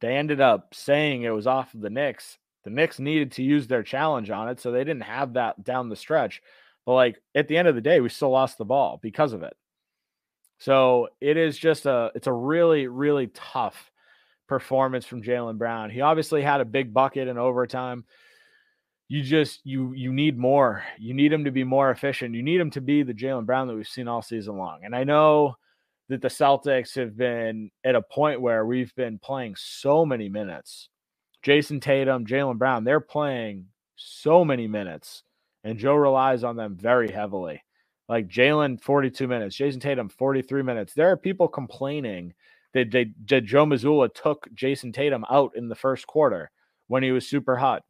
they 0.00 0.16
ended 0.16 0.40
up 0.40 0.74
saying 0.74 1.22
it 1.22 1.30
was 1.30 1.46
off 1.46 1.74
of 1.74 1.80
the 1.80 1.90
Knicks. 1.90 2.38
The 2.64 2.70
Knicks 2.70 2.98
needed 2.98 3.32
to 3.32 3.42
use 3.42 3.66
their 3.66 3.82
challenge 3.82 4.30
on 4.30 4.48
it, 4.48 4.60
so 4.60 4.70
they 4.70 4.84
didn't 4.84 5.02
have 5.02 5.34
that 5.34 5.62
down 5.62 5.88
the 5.88 5.96
stretch. 5.96 6.42
But 6.86 6.94
like 6.94 7.20
at 7.34 7.48
the 7.48 7.56
end 7.56 7.68
of 7.68 7.74
the 7.74 7.80
day, 7.80 8.00
we 8.00 8.08
still 8.08 8.30
lost 8.30 8.58
the 8.58 8.64
ball 8.64 8.98
because 9.02 9.32
of 9.32 9.42
it. 9.42 9.54
So 10.58 11.08
it 11.20 11.36
is 11.36 11.58
just 11.58 11.86
a 11.86 12.10
it's 12.14 12.26
a 12.26 12.32
really, 12.32 12.86
really 12.86 13.26
tough 13.28 13.90
performance 14.46 15.04
from 15.04 15.22
Jaylen 15.22 15.58
Brown. 15.58 15.90
He 15.90 16.00
obviously 16.00 16.42
had 16.42 16.60
a 16.60 16.66
big 16.66 16.94
bucket 16.94 17.28
in 17.28 17.38
overtime. 17.38 18.04
You 19.08 19.22
just 19.22 19.60
you 19.64 19.92
you 19.92 20.12
need 20.12 20.38
more. 20.38 20.82
You 20.98 21.14
need 21.14 21.32
him 21.32 21.44
to 21.44 21.50
be 21.50 21.64
more 21.64 21.90
efficient. 21.90 22.34
You 22.34 22.42
need 22.42 22.60
him 22.60 22.70
to 22.70 22.80
be 22.80 23.02
the 23.02 23.12
Jaylen 23.12 23.46
Brown 23.46 23.68
that 23.68 23.74
we've 23.74 23.86
seen 23.86 24.08
all 24.08 24.22
season 24.22 24.56
long. 24.56 24.80
And 24.84 24.96
I 24.96 25.04
know 25.04 25.56
that 26.08 26.22
the 26.22 26.28
Celtics 26.28 26.94
have 26.96 27.16
been 27.16 27.70
at 27.84 27.94
a 27.94 28.02
point 28.02 28.40
where 28.40 28.64
we've 28.66 28.94
been 28.94 29.18
playing 29.18 29.56
so 29.58 30.04
many 30.04 30.28
minutes. 30.28 30.88
Jayson 31.42 31.80
Tatum, 31.80 32.26
Jaylen 32.26 32.58
Brown, 32.58 32.84
they're 32.84 33.00
playing 33.00 33.66
so 33.96 34.44
many 34.44 34.66
minutes, 34.66 35.22
and 35.62 35.78
Joe 35.78 35.94
relies 35.94 36.44
on 36.44 36.56
them 36.56 36.76
very 36.76 37.10
heavily. 37.10 37.62
Like 38.08 38.28
Jaylen, 38.28 38.80
42 38.80 39.28
minutes, 39.28 39.56
Jayson 39.56 39.80
Tatum, 39.80 40.08
43 40.08 40.62
minutes. 40.62 40.94
There 40.94 41.10
are 41.10 41.16
people 41.16 41.48
complaining 41.48 42.34
that, 42.74 42.90
they, 42.90 43.12
that 43.28 43.44
Joe 43.44 43.64
Mazzulla 43.64 44.12
took 44.12 44.48
Jayson 44.54 44.92
Tatum 44.92 45.24
out 45.30 45.52
in 45.56 45.68
the 45.68 45.74
first 45.74 46.06
quarter 46.06 46.50
when 46.88 47.02
he 47.02 47.12
was 47.12 47.26
super 47.26 47.56
hot. 47.56 47.82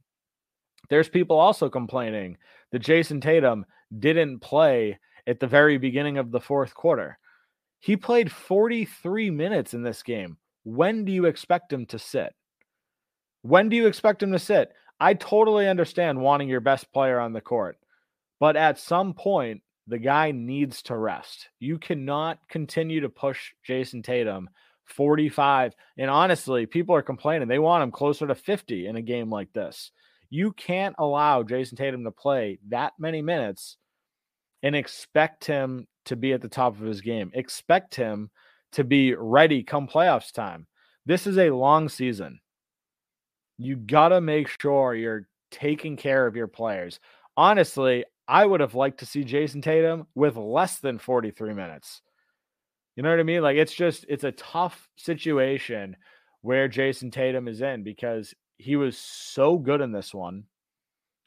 There's 0.91 1.09
people 1.09 1.39
also 1.39 1.69
complaining 1.69 2.37
that 2.73 2.83
Jayson 2.83 3.21
Tatum 3.21 3.65
didn't 3.99 4.41
play 4.41 4.99
at 5.27 5.41
the 5.41 5.47
very 5.47 5.79
beginning 5.79 6.19
of 6.19 6.31
the 6.31 6.41
fourth 6.41 6.75
quarter. 6.75 7.19
He 7.81 7.97
played 7.97 8.33
43 8.33 9.31
minutes 9.31 9.75
in 9.75 9.83
this 9.83 10.03
game. 10.03 10.39
When 10.65 11.05
do 11.05 11.13
you 11.13 11.27
expect 11.27 11.73
him 11.73 11.87
to 11.87 11.99
sit? 11.99 12.35
When 13.43 13.69
do 13.69 13.77
you 13.77 13.87
expect 13.87 14.23
him 14.23 14.33
to 14.33 14.39
sit? 14.39 14.73
I 15.01 15.15
totally 15.15 15.69
understand 15.69 16.21
wanting 16.21 16.49
your 16.49 16.61
best 16.61 16.93
player 16.93 17.21
on 17.21 17.33
the 17.33 17.41
court, 17.41 17.79
but 18.41 18.57
at 18.57 18.79
some 18.79 19.13
point, 19.13 19.61
the 19.87 19.99
guy 19.99 20.31
needs 20.31 20.83
to 20.85 20.97
rest. 20.97 21.49
You 21.61 21.79
cannot 21.79 22.39
continue 22.49 23.01
to 23.01 23.09
push 23.11 23.53
Jayson 23.69 24.03
Tatum 24.03 24.49
45. 24.87 25.75
And 25.99 26.11
honestly, 26.11 26.67
people 26.67 26.95
are 26.95 27.03
complaining. 27.03 27.49
They 27.49 27.59
want 27.59 27.83
him 27.83 27.91
closer 27.91 28.27
to 28.27 28.35
50 28.35 28.87
in 28.87 28.97
a 28.97 29.03
game 29.03 29.31
like 29.31 29.53
this. 29.53 29.91
You 30.35 30.51
can't 30.51 30.97
allow 30.99 31.45
Jayson 31.45 31.77
Tatum 31.77 32.03
to 32.03 32.11
play 32.11 32.59
that 32.69 32.95
many 32.99 33.23
minutes 33.23 33.77
and 34.65 34.75
expect 34.75 35.45
him 35.45 35.87
to 36.07 36.17
be 36.17 36.33
at 36.33 36.43
the 36.43 36.49
top 36.49 36.73
of 36.73 36.85
his 36.85 37.03
game. 37.03 37.31
Expect 37.35 37.95
him 37.95 38.33
to 38.73 38.83
be 38.83 39.15
ready 39.15 39.63
come 39.63 39.87
playoffs 39.87 40.33
time. 40.33 40.67
This 41.07 41.29
is 41.29 41.39
a 41.39 41.51
long 41.51 41.89
season. 41.89 42.41
You 43.59 43.77
got 43.77 44.09
to 44.09 44.21
make 44.21 44.49
sure 44.61 44.97
you're 44.97 45.29
taking 45.53 45.97
care 45.97 46.27
of 46.27 46.35
your 46.35 46.49
players. 46.49 46.99
Honestly, 47.37 48.05
I 48.27 48.45
would 48.45 48.59
have 48.59 48.75
liked 48.75 48.99
to 48.99 49.07
see 49.07 49.23
Jayson 49.23 49.63
Tatum 49.63 50.09
with 50.17 50.35
less 50.35 50.81
than 50.81 50.99
43 50.99 51.55
minutes. 51.55 52.03
You 52.97 53.05
know 53.05 53.11
what 53.11 53.21
I 53.21 53.23
mean? 53.23 53.43
Like 53.43 53.57
it's 53.57 53.73
just 53.73 54.05
it's 54.09 54.25
a 54.25 54.33
tough 54.33 54.89
situation 54.97 55.95
where 56.41 56.69
Jayson 56.69 57.13
Tatum 57.13 57.47
is 57.47 57.61
in 57.61 57.85
because 57.85 58.35
he 58.59 58.77
was 58.77 58.97
so 58.97 59.59
good 59.59 59.81
in 59.81 59.93
this 59.93 60.15
one 60.15 60.45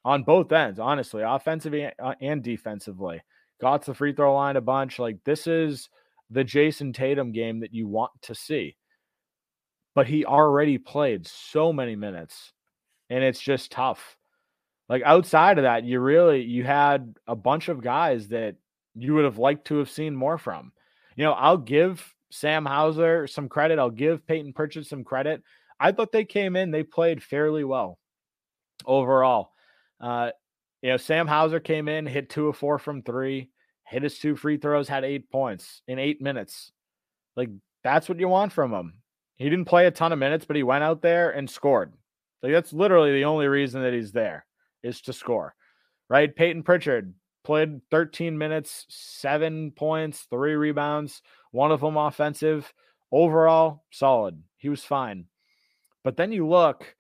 on 0.06 0.24
both 0.24 0.52
ends, 0.52 0.80
honestly, 0.80 1.24
offensively 1.24 1.90
uh, 2.00 2.14
and 2.22 2.44
defensively 2.44 3.22
got 3.60 3.82
to 3.84 3.92
the 3.92 3.96
free 3.96 4.14
throw 4.14 4.36
line 4.36 4.56
a 4.56 4.62
bunch. 4.62 5.00
Like 5.00 5.18
this 5.24 5.48
is 5.48 5.90
the 6.30 6.44
Jayson 6.44 6.94
Tatum 6.94 7.32
game 7.32 7.60
that 7.62 7.74
you 7.74 7.88
want 7.88 8.12
to 8.24 8.36
see. 8.36 8.76
But 9.96 10.08
he 10.08 10.26
already 10.26 10.78
played 10.78 11.26
so 11.26 11.74
many 11.74 11.96
minutes 11.96 12.54
and 13.10 13.24
it's 13.24 13.40
just 13.40 13.72
tough. 13.72 14.18
Like 14.90 15.02
outside 15.04 15.58
of 15.58 15.64
that, 15.64 15.84
you 15.84 16.00
really 16.00 16.42
you 16.44 16.64
had 16.64 17.16
a 17.28 17.36
bunch 17.36 17.68
of 17.68 17.82
guys 17.82 18.28
that 18.30 18.56
you 18.96 19.14
would 19.16 19.26
have 19.26 19.38
liked 19.38 19.66
to 19.68 19.78
have 19.78 19.90
seen 19.90 20.16
more 20.16 20.38
from. 20.38 20.72
You 21.16 21.24
know, 21.26 21.34
I'll 21.34 21.58
give 21.58 22.14
Sam 22.32 22.66
Hauser 22.66 23.28
some 23.28 23.50
credit. 23.50 23.80
I'll 23.80 23.90
give 23.90 24.26
Peyton 24.28 24.54
Pritchard 24.54 24.86
some 24.86 25.04
credit. 25.04 25.42
I 25.80 25.92
thought 25.92 26.12
they 26.12 26.26
came 26.26 26.56
in, 26.56 26.72
they 26.72 26.84
played 26.84 27.22
fairly 27.22 27.64
well 27.64 27.98
overall. 28.86 29.52
Uh, 30.00 30.32
you 30.82 30.90
know, 30.90 30.98
Sam 30.98 31.28
Hauser 31.28 31.60
came 31.60 31.88
in, 31.88 32.06
hit 32.06 32.30
two 32.30 32.48
of 32.48 32.58
four 32.58 32.80
from 32.80 33.02
three, 33.02 33.50
hit 33.84 34.04
his 34.04 34.20
two 34.20 34.36
free 34.36 34.58
throws, 34.58 34.88
had 34.88 35.04
eight 35.04 35.30
points 35.32 35.82
in 35.88 36.00
eight 36.00 36.22
minutes. 36.22 36.72
Like 37.36 37.50
that's 37.84 38.10
what 38.10 38.20
you 38.20 38.28
want 38.28 38.54
from 38.54 38.74
him. 38.74 38.94
He 39.38 39.50
didn't 39.50 39.66
play 39.66 39.86
a 39.86 39.92
ton 39.92 40.12
of 40.12 40.20
minutes, 40.20 40.46
but 40.46 40.56
he 40.56 40.64
went 40.64 40.84
out 40.84 41.02
there 41.02 41.32
and 41.32 41.50
scored. 41.50 41.94
Like 42.42 42.52
that's 42.52 42.74
literally 42.74 43.14
the 43.14 43.26
only 43.26 43.48
reason 43.48 43.82
that 43.84 43.94
he's 43.94 44.12
there 44.12 44.46
is 44.84 45.02
to 45.02 45.14
score. 45.14 45.56
Right? 46.10 46.34
Peyton 46.34 46.64
Pritchard 46.64 47.14
played 47.44 47.82
13 47.92 48.38
minutes, 48.38 48.86
seven 48.90 49.72
points, 49.72 50.26
three 50.30 50.56
rebounds, 50.56 51.22
one 51.52 51.72
of 51.72 51.82
them 51.82 51.98
offensive. 51.98 52.72
Overall, 53.12 53.86
solid. 53.90 54.44
He 54.58 54.70
was 54.70 54.84
fine. 54.84 55.26
But 56.08 56.16
then 56.16 56.32
you 56.32 56.48
look 56.48 56.96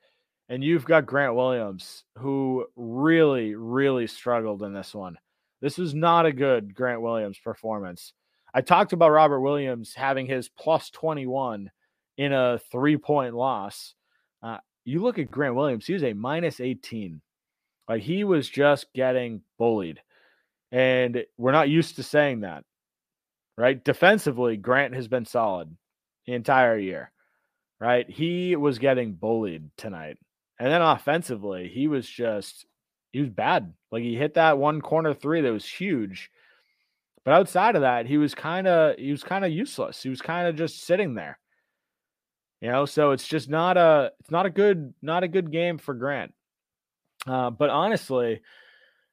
and 0.49 0.61
you've 0.61 0.83
got 0.83 1.05
Grant 1.05 1.33
Williams, 1.33 2.03
who 2.17 2.65
really, 2.75 3.55
really 3.55 4.05
struggled 4.05 4.63
in 4.63 4.73
this 4.73 4.93
one. 4.93 5.17
This 5.61 5.77
was 5.77 5.95
not 5.95 6.25
a 6.25 6.33
good 6.33 6.75
Grant 6.75 7.01
Williams 7.01 7.39
performance. 7.41 8.11
I 8.53 8.59
talked 8.59 8.91
about 8.91 9.11
Robert 9.11 9.39
Williams 9.39 9.93
having 9.93 10.25
his 10.25 10.49
plus 10.49 10.89
21 10.89 11.71
in 12.17 12.33
a 12.33 12.59
three 12.69 12.97
point 12.97 13.33
loss. 13.33 13.93
Uh, 14.43 14.57
you 14.83 15.01
look 15.01 15.19
at 15.19 15.31
Grant 15.31 15.55
Williams, 15.55 15.85
he 15.87 15.93
was 15.93 16.03
a 16.03 16.11
minus 16.11 16.59
18. 16.59 17.21
Like 17.87 18.01
he 18.01 18.25
was 18.25 18.49
just 18.49 18.87
getting 18.93 19.39
bullied. 19.57 20.01
And 20.73 21.23
we're 21.37 21.53
not 21.53 21.69
used 21.69 21.95
to 21.95 22.03
saying 22.03 22.41
that, 22.41 22.65
right? 23.57 23.81
Defensively, 23.81 24.57
Grant 24.57 24.95
has 24.95 25.07
been 25.07 25.23
solid 25.23 25.73
the 26.25 26.33
entire 26.33 26.77
year, 26.77 27.13
right? 27.79 28.09
He 28.09 28.55
was 28.55 28.79
getting 28.79 29.13
bullied 29.13 29.69
tonight. 29.77 30.17
And 30.59 30.71
then 30.71 30.81
offensively, 30.81 31.67
he 31.67 31.87
was 31.87 32.07
just 32.09 32.65
he 33.11 33.21
was 33.21 33.29
bad. 33.29 33.73
Like 33.91 34.03
he 34.03 34.15
hit 34.15 34.35
that 34.35 34.57
one 34.57 34.81
corner 34.81 35.13
three 35.13 35.41
that 35.41 35.51
was 35.51 35.65
huge. 35.65 36.29
But 37.23 37.33
outside 37.33 37.75
of 37.75 37.81
that, 37.81 38.05
he 38.05 38.17
was 38.17 38.33
kind 38.33 38.67
of 38.67 38.97
he 38.97 39.11
was 39.11 39.23
kind 39.23 39.45
of 39.45 39.51
useless. 39.51 40.01
He 40.01 40.09
was 40.09 40.21
kind 40.21 40.47
of 40.47 40.55
just 40.55 40.83
sitting 40.83 41.13
there. 41.13 41.39
You 42.61 42.71
know, 42.71 42.85
so 42.85 43.11
it's 43.11 43.27
just 43.27 43.49
not 43.49 43.77
a 43.77 44.11
it's 44.19 44.31
not 44.31 44.45
a 44.45 44.49
good 44.49 44.93
not 45.01 45.23
a 45.23 45.27
good 45.27 45.51
game 45.51 45.77
for 45.77 45.93
Grant. 45.93 46.33
Uh, 47.27 47.49
but 47.49 47.69
honestly, 47.69 48.41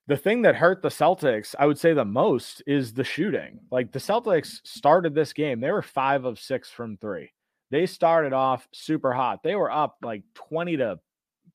the 0.07 0.17
thing 0.17 0.43
that 0.43 0.57
hurt 0.57 0.83
the 0.83 0.89
Celtics, 0.89 1.55
I 1.59 1.67
would 1.67 1.79
say 1.79 1.93
the 1.93 2.05
most, 2.05 2.63
is 2.67 2.93
the 2.93 3.05
shooting. 3.05 3.61
Like 3.71 3.93
the 3.93 3.99
Celtics 3.99 4.61
started 4.65 5.15
this 5.15 5.33
game, 5.33 5.61
they 5.61 5.71
were 5.71 5.83
five 5.83 6.25
of 6.25 6.39
six 6.39 6.71
from 6.71 6.97
three. 6.97 7.33
They 7.71 7.87
started 7.87 8.33
off 8.33 8.69
super 8.73 9.13
hot. 9.13 9.43
They 9.43 9.55
were 9.55 9.71
up 9.71 9.97
like 10.03 10.23
20 10.35 10.77
to 10.79 11.01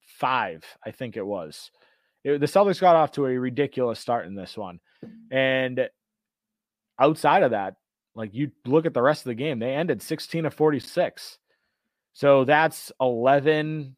five, 0.06 0.63
I 0.86 0.91
think 0.91 1.17
it 1.17 1.26
was. 1.26 1.72
It, 2.24 2.39
the 2.39 2.48
Celtics 2.48 2.82
got 2.82 2.95
off 2.95 3.12
to 3.13 3.28
a 3.28 3.38
ridiculous 3.38 4.00
start 4.00 4.26
in 4.26 4.36
this 4.36 4.58
one. 4.58 4.80
And 5.32 5.89
outside 7.00 7.43
of 7.43 7.52
that, 7.52 7.76
like 8.15 8.34
you 8.34 8.52
look 8.65 8.86
at 8.86 8.93
the 8.93 9.02
rest 9.02 9.22
of 9.22 9.30
the 9.30 9.36
game, 9.36 9.60
they 9.60 9.74
ended 9.74 10.02
16 10.02 10.45
of 10.45 10.54
46. 10.54 11.38
So 12.13 12.43
that's 12.43 12.91
11 13.00 13.95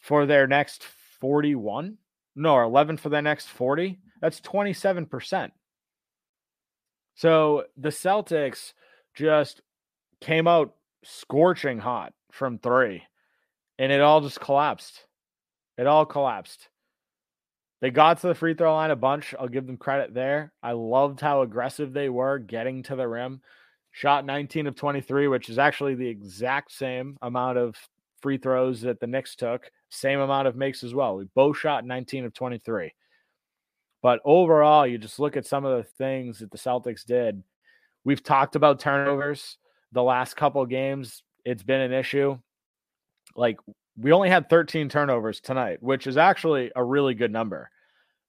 for 0.00 0.26
their 0.26 0.46
next 0.46 0.84
41. 1.20 1.96
No, 2.34 2.62
11 2.62 2.96
for 2.96 3.08
their 3.08 3.22
next 3.22 3.46
40. 3.48 4.00
That's 4.20 4.40
27%. 4.40 5.50
So 7.14 7.64
the 7.76 7.90
Celtics 7.90 8.72
just 9.14 9.62
came 10.20 10.46
out 10.46 10.74
scorching 11.04 11.78
hot 11.78 12.12
from 12.30 12.58
three, 12.58 13.02
and 13.78 13.92
it 13.92 14.00
all 14.00 14.20
just 14.20 14.40
collapsed. 14.40 15.04
It 15.78 15.86
all 15.86 16.06
collapsed. 16.06 16.68
They 17.80 17.90
got 17.90 18.20
to 18.20 18.28
the 18.28 18.34
free 18.34 18.54
throw 18.54 18.74
line 18.74 18.92
a 18.92 18.96
bunch. 18.96 19.34
I'll 19.38 19.48
give 19.48 19.66
them 19.66 19.76
credit 19.76 20.14
there. 20.14 20.52
I 20.62 20.72
loved 20.72 21.20
how 21.20 21.42
aggressive 21.42 21.92
they 21.92 22.08
were 22.08 22.38
getting 22.38 22.82
to 22.84 22.96
the 22.96 23.08
rim. 23.08 23.40
Shot 23.90 24.24
19 24.24 24.68
of 24.68 24.76
23, 24.76 25.26
which 25.28 25.48
is 25.48 25.58
actually 25.58 25.96
the 25.96 26.06
exact 26.06 26.72
same 26.72 27.18
amount 27.20 27.58
of 27.58 27.76
free 28.20 28.38
throws 28.38 28.80
that 28.82 29.00
the 29.00 29.06
Knicks 29.08 29.34
took, 29.34 29.68
same 29.90 30.20
amount 30.20 30.46
of 30.46 30.56
makes 30.56 30.84
as 30.84 30.94
well. 30.94 31.16
We 31.16 31.24
both 31.34 31.58
shot 31.58 31.84
19 31.84 32.24
of 32.24 32.32
23. 32.32 32.94
But 34.00 34.20
overall, 34.24 34.86
you 34.86 34.96
just 34.96 35.18
look 35.18 35.36
at 35.36 35.46
some 35.46 35.64
of 35.64 35.76
the 35.76 35.84
things 35.84 36.38
that 36.38 36.50
the 36.50 36.58
Celtics 36.58 37.04
did. 37.04 37.42
We've 38.04 38.22
talked 38.22 38.56
about 38.56 38.80
turnovers 38.80 39.58
the 39.92 40.02
last 40.02 40.34
couple 40.36 40.64
games. 40.66 41.22
It's 41.44 41.62
been 41.62 41.80
an 41.80 41.92
issue. 41.92 42.38
Like 43.36 43.58
we 43.96 44.12
only 44.12 44.30
had 44.30 44.48
13 44.48 44.88
turnovers 44.88 45.40
tonight, 45.40 45.82
which 45.82 46.06
is 46.06 46.16
actually 46.16 46.70
a 46.74 46.82
really 46.82 47.14
good 47.14 47.32
number. 47.32 47.70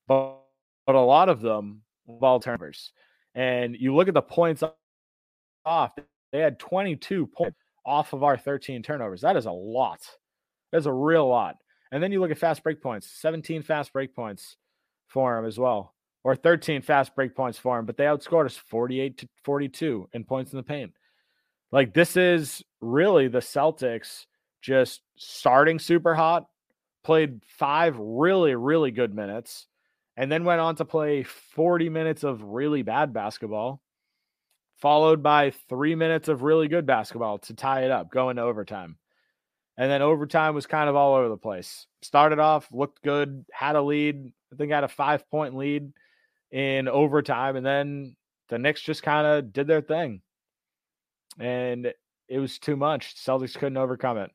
But, 0.08 0.40
but 0.86 0.96
a 0.96 1.02
lot 1.02 1.30
of 1.30 1.42
them 1.42 1.82
ball 2.06 2.40
turnovers. 2.40 2.92
And 3.36 3.76
you 3.76 3.96
look 3.96 4.08
at 4.08 4.14
the 4.14 4.22
points 4.22 4.64
off, 5.66 5.92
they 6.32 6.40
had 6.40 6.60
22 6.60 7.28
points 7.28 7.58
off 7.86 8.14
of 8.14 8.24
our 8.24 8.38
13 8.38 8.84
turnovers. 8.84 9.22
That 9.22 9.38
is 9.38 9.46
a 9.46 9.52
lot. 9.52 10.02
That's 10.72 10.86
a 10.86 10.94
real 10.94 11.28
lot. 11.28 11.58
And 11.92 12.02
then 12.02 12.12
you 12.12 12.20
look 12.20 12.32
at 12.32 12.38
fast 12.38 12.64
break 12.64 12.82
points, 12.82 13.10
17 13.22 13.62
fast 13.62 13.94
break 13.94 14.16
points 14.16 14.58
for 15.08 15.38
him 15.38 15.46
as 15.46 15.60
well, 15.60 15.94
or 16.24 16.36
13 16.36 16.82
fast 16.82 17.16
break 17.16 17.36
points 17.36 17.60
for 17.60 17.78
him, 17.78 17.86
but 17.86 17.98
they 17.98 18.06
outscored 18.06 18.46
us 18.46 18.58
48 18.58 19.18
to 19.20 19.30
42 19.44 20.10
in 20.14 20.24
points 20.24 20.52
in 20.52 20.58
the 20.58 20.64
paint. 20.64 20.92
Like 21.74 21.92
this 21.92 22.16
is 22.16 22.64
really 22.82 23.28
the 23.28 23.40
Celtics 23.40 24.28
just 24.62 25.02
starting 25.18 25.80
super 25.80 26.14
hot, 26.14 26.46
played 27.04 27.42
five 27.48 27.98
really, 27.98 28.54
really 28.54 28.92
good 28.92 29.16
minutes, 29.16 29.66
and 30.16 30.32
then 30.32 30.46
went 30.46 30.62
on 30.62 30.76
to 30.76 30.86
play 30.86 31.24
40 31.24 31.90
minutes 31.90 32.24
of 32.24 32.44
really 32.44 32.84
bad 32.84 33.12
basketball, 33.12 33.82
followed 34.82 35.24
by 35.24 35.52
three 35.68 35.96
minutes 35.96 36.28
of 36.28 36.44
really 36.44 36.68
good 36.68 36.86
basketball 36.86 37.40
to 37.40 37.56
tie 37.56 37.86
it 37.86 37.90
up, 37.90 38.12
going 38.12 38.36
to 38.36 38.44
overtime. 38.44 38.98
And 39.76 39.90
then 39.90 40.04
overtime 40.04 40.54
was 40.54 40.68
kind 40.68 40.88
of 40.88 40.96
all 40.96 41.16
over 41.16 41.30
the 41.30 41.38
place. 41.38 41.88
Started 42.04 42.38
off, 42.38 42.68
looked 42.72 43.02
good, 43.02 43.46
had 43.52 43.76
a 43.76 43.82
lead. 43.82 44.32
I 44.52 44.56
think 44.58 44.72
had 44.72 44.84
a 44.84 44.88
five 44.88 45.28
point 45.28 45.56
lead 45.56 45.92
in 46.52 46.88
overtime. 46.88 47.56
And 47.56 47.66
then 47.66 48.16
the 48.50 48.60
Knicks 48.60 48.84
just 48.84 49.02
kind 49.02 49.26
of 49.26 49.52
did 49.52 49.66
their 49.66 49.82
thing. 49.82 50.22
And 51.40 51.94
it 52.28 52.40
was 52.40 52.60
too 52.60 52.76
much. 52.76 53.16
Celtics 53.16 53.58
couldn't 53.58 53.78
overcome 53.78 54.18
it. 54.18 54.32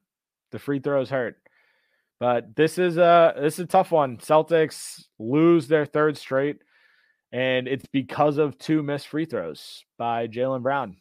The 0.51 0.59
free 0.59 0.81
throws 0.81 1.11
hurt. 1.11 1.37
But 2.21 2.57
this 2.57 2.79
is 2.79 2.97
a 2.97 3.35
this 3.39 3.55
is 3.55 3.61
a 3.61 3.67
tough 3.67 3.93
one. 3.93 4.19
Celtics 4.19 5.05
lose 5.19 5.69
their 5.69 5.87
third 5.87 6.17
straight, 6.17 6.59
and 7.31 7.69
it's 7.69 7.87
because 7.93 8.39
of 8.39 8.59
two 8.59 8.83
missed 8.83 9.07
free 9.07 9.25
throws 9.25 9.85
by 9.99 10.27
Jaylen 10.27 10.63
Brown. 10.63 10.97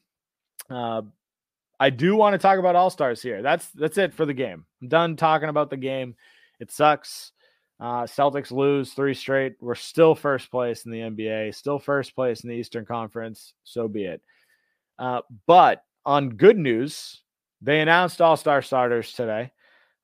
Uh, 0.70 1.02
I 1.80 1.90
do 1.90 2.16
want 2.16 2.34
to 2.34 2.38
talk 2.38 2.60
about 2.60 2.76
All 2.76 2.92
Stars 2.92 3.22
here. 3.22 3.42
That's 3.42 3.70
that's 3.72 3.98
it 3.98 4.14
for 4.14 4.26
the 4.26 4.34
game. 4.34 4.66
I'm 4.82 4.90
done 4.90 5.16
talking 5.16 5.50
about 5.50 5.72
the 5.72 5.78
game. 5.78 6.16
It 6.60 6.72
sucks. 6.72 7.32
Uh, 7.80 8.04
Celtics 8.04 8.52
lose 8.52 8.94
three 8.94 9.14
straight. 9.14 9.56
We're 9.60 9.76
still 9.76 10.16
first 10.16 10.50
place 10.50 10.86
in 10.86 10.92
the 10.92 11.00
NBA, 11.00 11.54
still 11.54 11.78
first 11.78 12.16
place 12.16 12.42
in 12.42 12.50
the 12.50 12.56
Eastern 12.56 12.86
Conference. 12.86 13.54
So 13.64 13.88
be 13.88 14.06
it. 14.06 14.22
Uh, 14.98 15.22
but 15.46 15.84
on 16.08 16.30
good 16.30 16.58
news, 16.58 17.22
they 17.62 17.82
announced 17.82 18.22
All 18.22 18.38
Star 18.38 18.62
starters 18.62 19.12
today, 19.12 19.52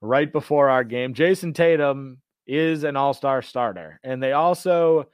right 0.01 0.31
before 0.31 0.69
our 0.69 0.83
game. 0.83 1.13
Jayson 1.13 1.53
Tatum 1.53 2.21
is 2.45 2.83
an 2.83 2.97
All 2.97 3.13
Star 3.13 3.41
starter, 3.41 4.01
and 4.03 4.21
they 4.21 4.33
also 4.33 5.07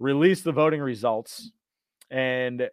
released 0.00 0.42
the 0.42 0.52
voting 0.52 0.80
results. 0.80 1.52
And 2.10 2.68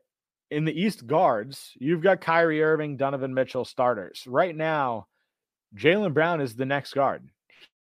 in 0.50 0.66
the 0.66 0.78
East 0.78 1.06
guards, 1.06 1.72
you've 1.80 2.02
got 2.02 2.22
Kyrie 2.22 2.64
Irving, 2.64 2.98
Donovan 2.98 3.36
Mitchell 3.36 3.66
starters. 3.66 4.24
Right 4.28 4.56
now, 4.56 5.08
Jaylen 5.78 6.14
Brown 6.14 6.42
is 6.42 6.56
the 6.56 6.66
next 6.66 6.94
guard. 6.94 7.30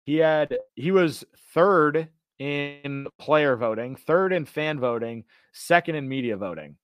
He 0.05 0.15
had 0.15 0.57
he 0.75 0.91
was 0.91 1.25
third 1.53 2.07
in 2.39 3.07
player 3.19 3.57
voting, 3.57 3.97
third 3.97 4.31
in 4.31 4.45
fan 4.45 4.79
voting, 4.79 5.25
second 5.51 5.95
in 5.95 6.07
media 6.07 6.37
voting. 6.37 6.77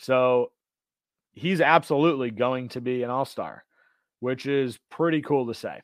So 0.00 0.52
he's 1.32 1.60
absolutely 1.60 2.30
going 2.30 2.68
to 2.70 2.80
be 2.80 3.02
an 3.02 3.10
all-star, 3.10 3.64
which 4.20 4.46
is 4.46 4.78
pretty 4.90 5.22
cool 5.22 5.46
to 5.46 5.54
say. 5.54 5.80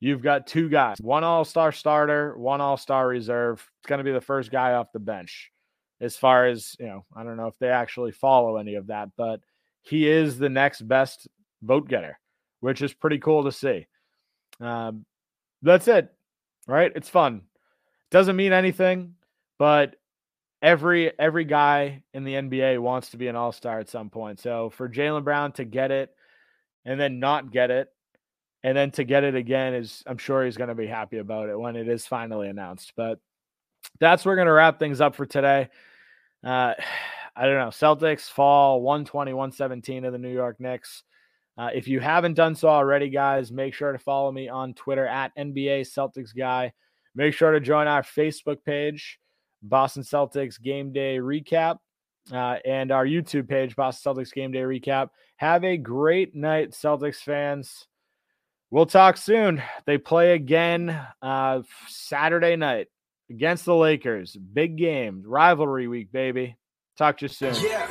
You've 0.00 0.22
got 0.22 0.46
two 0.46 0.68
guys, 0.68 0.96
one 1.00 1.24
all-star 1.24 1.72
starter, 1.72 2.36
one 2.38 2.60
all-star 2.60 3.06
reserve. 3.06 3.66
It's 3.80 3.88
going 3.88 3.98
to 3.98 4.04
be 4.04 4.12
the 4.12 4.20
first 4.20 4.50
guy 4.50 4.72
off 4.72 4.92
the 4.92 4.98
bench. 4.98 5.50
As 6.00 6.16
far 6.16 6.46
as, 6.46 6.74
you 6.80 6.86
know, 6.86 7.04
I 7.14 7.22
don't 7.22 7.36
know 7.36 7.48
if 7.48 7.58
they 7.58 7.68
actually 7.68 8.12
follow 8.12 8.56
any 8.56 8.76
of 8.76 8.86
that, 8.86 9.10
but 9.16 9.40
he 9.82 10.08
is 10.08 10.38
the 10.38 10.48
next 10.48 10.80
best 10.80 11.28
vote 11.62 11.88
getter, 11.88 12.18
which 12.60 12.80
is 12.80 12.94
pretty 12.94 13.18
cool 13.18 13.44
to 13.44 13.52
see. 13.52 13.86
Um, 14.60 15.04
that's 15.60 15.88
it, 15.88 16.10
right? 16.66 16.90
It's 16.96 17.10
fun. 17.10 17.42
Doesn't 18.10 18.36
mean 18.36 18.54
anything, 18.54 19.16
but 19.58 19.96
every 20.62 21.18
every 21.18 21.44
guy 21.44 22.02
in 22.12 22.24
the 22.24 22.34
NBA 22.34 22.78
wants 22.80 23.10
to 23.10 23.16
be 23.16 23.28
an 23.28 23.36
all 23.36 23.52
star 23.52 23.80
at 23.80 23.88
some 23.88 24.10
point. 24.10 24.40
So 24.40 24.70
for 24.70 24.88
Jaylen 24.88 25.24
Brown 25.24 25.52
to 25.52 25.64
get 25.64 25.90
it 25.90 26.14
and 26.84 27.00
then 27.00 27.20
not 27.20 27.50
get 27.50 27.70
it, 27.70 27.88
and 28.62 28.76
then 28.76 28.90
to 28.92 29.04
get 29.04 29.24
it 29.24 29.34
again 29.34 29.74
is 29.74 30.02
I'm 30.06 30.18
sure 30.18 30.44
he's 30.44 30.56
going 30.56 30.68
to 30.68 30.74
be 30.74 30.86
happy 30.86 31.18
about 31.18 31.48
it 31.48 31.58
when 31.58 31.76
it 31.76 31.88
is 31.88 32.06
finally 32.06 32.48
announced. 32.48 32.92
But 32.96 33.18
that's 33.98 34.24
we're 34.24 34.36
going 34.36 34.46
to 34.46 34.52
wrap 34.52 34.78
things 34.78 35.00
up 35.00 35.14
for 35.14 35.26
today. 35.26 35.68
Uh, 36.44 36.74
I 37.36 37.46
don't 37.46 37.58
know. 37.58 37.68
Celtics 37.68 38.28
fall 38.28 38.82
120, 38.82 39.32
117 39.32 40.04
of 40.04 40.12
the 40.12 40.18
New 40.18 40.32
York 40.32 40.56
Knicks. 40.58 41.04
Uh, 41.56 41.70
if 41.72 41.86
you 41.86 42.00
haven't 42.00 42.34
done 42.34 42.54
so 42.54 42.68
already, 42.68 43.08
guys, 43.08 43.52
make 43.52 43.72
sure 43.72 43.92
to 43.92 43.98
follow 43.98 44.32
me 44.32 44.48
on 44.48 44.74
Twitter 44.74 45.06
at 45.06 45.34
NBA 45.36 45.82
Celtics 45.82 46.36
Guy. 46.36 46.72
Make 47.14 47.32
sure 47.32 47.52
to 47.52 47.60
join 47.60 47.86
our 47.86 48.02
Facebook 48.02 48.64
page, 48.64 49.20
Boston 49.62 50.02
Celtics 50.02 50.60
Game 50.60 50.92
Day 50.92 51.18
Recap, 51.18 51.78
uh, 52.32 52.56
and 52.64 52.90
our 52.90 53.06
YouTube 53.06 53.48
page, 53.48 53.76
Boston 53.76 54.14
Celtics 54.14 54.32
Game 54.32 54.52
Day 54.52 54.60
Recap. 54.60 55.08
Have 55.36 55.64
a 55.64 55.76
great 55.76 56.34
night, 56.34 56.72
Celtics 56.72 57.16
fans. 57.22 57.86
We'll 58.70 58.86
talk 58.86 59.16
soon. 59.16 59.62
They 59.86 59.98
play 59.98 60.32
again 60.32 60.96
uh, 61.20 61.62
Saturday 61.88 62.56
night 62.56 62.86
against 63.28 63.64
the 63.64 63.74
Lakers. 63.74 64.36
Big 64.36 64.76
game, 64.76 65.24
rivalry 65.26 65.88
week, 65.88 66.12
baby. 66.12 66.56
Talk 66.96 67.18
to 67.18 67.24
you 67.24 67.28
soon. 67.28 67.54
Yeah, 67.54 67.88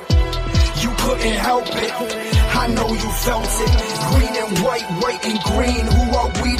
you 0.81 0.95
couldn't 0.97 1.33
help 1.33 1.65
it. 1.67 1.91
I 2.55 2.67
know 2.67 2.87
you 2.87 3.09
felt 3.11 3.45
it. 3.45 3.99
Green 4.11 4.35
and 4.43 4.59
white, 4.59 4.85
white 5.01 5.25
and 5.25 5.39
green. 5.43 5.85
Who 5.85 6.17
are 6.17 6.27
we 6.43 6.49
to 6.49 6.57